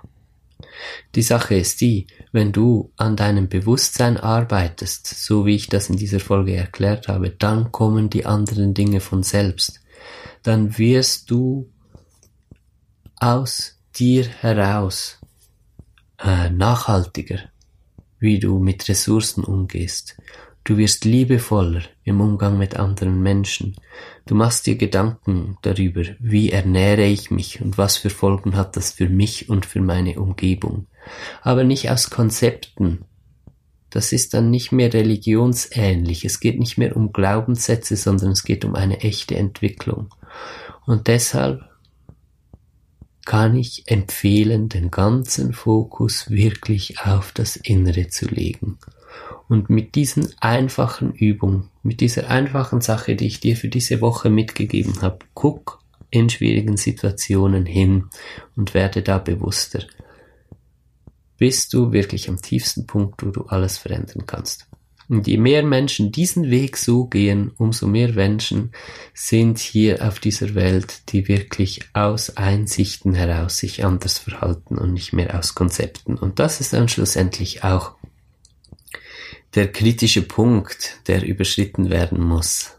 Die 1.16 1.22
Sache 1.22 1.56
ist 1.56 1.82
die, 1.82 2.08
wenn 2.32 2.52
du 2.52 2.92
an 2.98 3.16
deinem 3.16 3.48
Bewusstsein 3.48 4.18
arbeitest, 4.18 5.08
so 5.08 5.46
wie 5.46 5.56
ich 5.56 5.68
das 5.68 5.90
in 5.90 5.98
dieser 5.98 6.20
Folge 6.20 6.56
erklärt 6.56 7.08
habe, 7.08 7.30
dann 7.30 7.72
kommen 7.72 8.10
die 8.10 8.26
anderen 8.26 8.74
Dinge 8.74 9.00
von 9.00 9.24
selbst. 9.24 9.82
Dann 10.44 10.78
wirst 10.78 11.32
du 11.32 11.70
aus 13.16 13.80
dir 13.96 14.28
heraus 14.28 15.20
äh, 16.24 16.50
nachhaltiger, 16.50 17.40
wie 18.20 18.40
du 18.40 18.60
mit 18.60 18.88
Ressourcen 18.88 19.44
umgehst. 19.44 20.18
Du 20.64 20.78
wirst 20.78 21.06
liebevoller 21.06 21.84
im 22.04 22.20
Umgang 22.20 22.58
mit 22.58 22.76
anderen 22.76 23.22
Menschen. 23.22 23.78
Du 24.26 24.36
machst 24.36 24.68
dir 24.68 24.76
Gedanken 24.76 25.58
darüber, 25.62 26.04
wie 26.20 26.52
ernähre 26.52 27.06
ich 27.06 27.32
mich 27.32 27.62
und 27.62 27.78
was 27.78 27.96
für 27.96 28.10
Folgen 28.10 28.58
hat 28.58 28.76
das 28.76 28.92
für 28.92 29.08
mich 29.08 29.50
und 29.50 29.66
für 29.66 29.80
meine 29.80 30.20
Umgebung. 30.20 30.88
Aber 31.42 31.64
nicht 31.64 31.90
aus 31.90 32.10
Konzepten. 32.10 33.06
Das 33.90 34.12
ist 34.12 34.34
dann 34.34 34.52
nicht 34.52 34.72
mehr 34.72 34.94
religionsähnlich. 34.94 36.26
Es 36.26 36.40
geht 36.40 36.60
nicht 36.60 36.78
mehr 36.78 36.96
um 36.96 37.14
Glaubenssätze, 37.14 37.96
sondern 37.96 38.32
es 38.32 38.44
geht 38.44 38.66
um 38.66 38.76
eine 38.76 39.00
echte 39.02 39.36
Entwicklung. 39.36 40.14
Und 40.86 41.08
deshalb 41.08 41.62
kann 43.26 43.58
ich 43.58 43.84
empfehlen, 43.88 44.70
den 44.70 44.90
ganzen 44.90 45.54
Fokus 45.54 46.30
wirklich 46.30 47.02
auf 47.02 47.34
das 47.34 47.58
Innere 47.58 48.08
zu 48.08 48.26
legen. 48.26 48.78
Und 49.50 49.70
mit 49.70 49.96
diesen 49.96 50.34
einfachen 50.40 51.14
Übungen, 51.14 51.70
mit 51.84 52.00
dieser 52.02 52.30
einfachen 52.30 52.82
Sache, 52.82 53.16
die 53.16 53.28
ich 53.28 53.40
dir 53.40 53.58
für 53.58 53.68
diese 53.68 54.00
Woche 54.00 54.30
mitgegeben 54.30 55.02
habe, 55.02 55.20
guck 55.34 55.80
in 56.10 56.30
schwierigen 56.30 56.78
Situationen 56.78 57.66
hin 57.66 58.06
und 58.56 58.74
werde 58.74 59.02
da 59.02 59.18
bewusster. 59.18 59.84
Bist 61.38 61.74
du 61.74 61.92
wirklich 61.92 62.30
am 62.30 62.42
tiefsten 62.42 62.88
Punkt, 62.88 63.24
wo 63.24 63.30
du 63.30 63.44
alles 63.44 63.78
verändern 63.78 64.26
kannst. 64.26 64.68
Und 65.10 65.26
je 65.26 65.38
mehr 65.38 65.64
Menschen 65.64 66.12
diesen 66.12 66.50
Weg 66.50 66.76
so 66.76 67.06
gehen, 67.06 67.52
umso 67.58 67.88
mehr 67.88 68.12
Menschen 68.12 68.74
sind 69.14 69.58
hier 69.58 70.06
auf 70.06 70.20
dieser 70.20 70.54
Welt, 70.54 71.14
die 71.14 71.30
wirklich 71.30 71.82
aus 71.94 72.36
Einsichten 72.36 73.14
heraus 73.14 73.58
sich 73.58 73.86
anders 73.86 74.18
verhalten 74.18 74.78
und 74.78 74.94
nicht 74.94 75.14
mehr 75.14 75.38
aus 75.40 75.56
Konzepten. 75.56 76.16
Und 76.18 76.40
das 76.40 76.60
ist 76.60 76.74
dann 76.74 76.90
schlussendlich 76.90 77.64
auch 77.64 77.96
der 79.56 79.72
kritische 79.72 80.24
Punkt, 80.24 81.00
der 81.08 81.26
überschritten 81.26 81.90
werden 81.90 82.22
muss. 82.22 82.77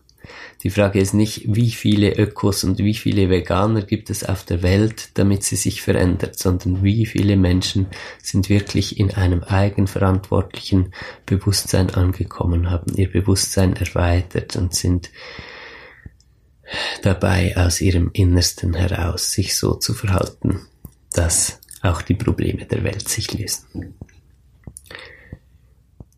Die 0.64 0.70
Frage 0.70 0.98
ist 0.98 1.14
nicht, 1.14 1.44
wie 1.46 1.70
viele 1.70 2.18
Ökos 2.18 2.64
und 2.64 2.78
wie 2.78 2.94
viele 2.94 3.30
Veganer 3.30 3.82
gibt 3.82 4.10
es 4.10 4.24
auf 4.24 4.44
der 4.44 4.62
Welt, 4.62 5.10
damit 5.14 5.44
sie 5.44 5.54
sich 5.54 5.82
verändert, 5.82 6.36
sondern 6.36 6.82
wie 6.82 7.06
viele 7.06 7.36
Menschen 7.36 7.86
sind 8.20 8.48
wirklich 8.48 8.98
in 8.98 9.12
einem 9.12 9.44
eigenverantwortlichen 9.44 10.92
Bewusstsein 11.26 11.90
angekommen, 11.90 12.70
haben 12.70 12.92
ihr 12.96 13.10
Bewusstsein 13.10 13.74
erweitert 13.76 14.56
und 14.56 14.74
sind 14.74 15.10
dabei 17.02 17.56
aus 17.56 17.80
ihrem 17.80 18.10
Innersten 18.12 18.74
heraus 18.74 19.32
sich 19.32 19.56
so 19.56 19.74
zu 19.74 19.94
verhalten, 19.94 20.66
dass 21.12 21.60
auch 21.82 22.02
die 22.02 22.14
Probleme 22.14 22.66
der 22.66 22.82
Welt 22.82 23.08
sich 23.08 23.32
lösen. 23.32 23.94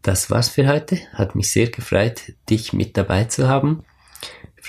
Das 0.02 0.30
war's 0.30 0.48
für 0.48 0.66
heute. 0.66 0.98
Hat 1.12 1.34
mich 1.34 1.52
sehr 1.52 1.68
gefreut, 1.68 2.32
dich 2.48 2.72
mit 2.72 2.96
dabei 2.96 3.24
zu 3.24 3.46
haben. 3.48 3.84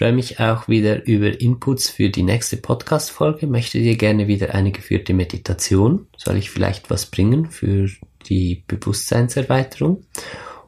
Ich 0.02 0.04
freue 0.04 0.14
mich 0.14 0.40
auch 0.40 0.68
wieder 0.68 1.06
über 1.06 1.40
Inputs 1.40 1.92
für 1.92 2.10
die 2.10 2.24
nächste 2.24 2.58
Podcast-Folge. 2.58 3.46
Möchte 3.46 3.78
dir 3.78 3.96
gerne 3.98 4.28
wieder 4.28 4.56
eine 4.56 4.72
geführte 4.72 5.14
Meditation? 5.14 6.08
Soll 6.18 6.38
ich 6.38 6.50
vielleicht 6.50 6.90
was 6.90 7.06
bringen 7.06 7.52
für 7.52 7.88
die 8.26 8.64
Bewusstseinserweiterung? 8.66 10.04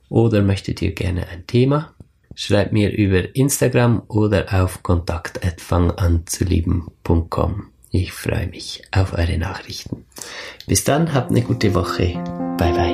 Oder 0.07 0.43
möchtet 0.43 0.83
ihr 0.83 0.93
gerne 0.93 1.27
ein 1.29 1.47
Thema? 1.47 1.95
Schreibt 2.35 2.73
mir 2.73 2.95
über 2.95 3.35
Instagram 3.35 4.03
oder 4.07 4.53
auf 4.53 4.83
kontakt.fanganzulieben.com. 4.83 7.63
Ich 7.89 8.11
freue 8.11 8.45
mich 8.45 8.83
auf 8.91 9.13
eure 9.13 9.39
Nachrichten. 9.39 10.05
Bis 10.67 10.83
dann, 10.83 11.11
habt 11.11 11.31
eine 11.31 11.41
gute 11.41 11.73
Woche. 11.73 12.23
Bye 12.59 12.73
bye. 12.73 12.92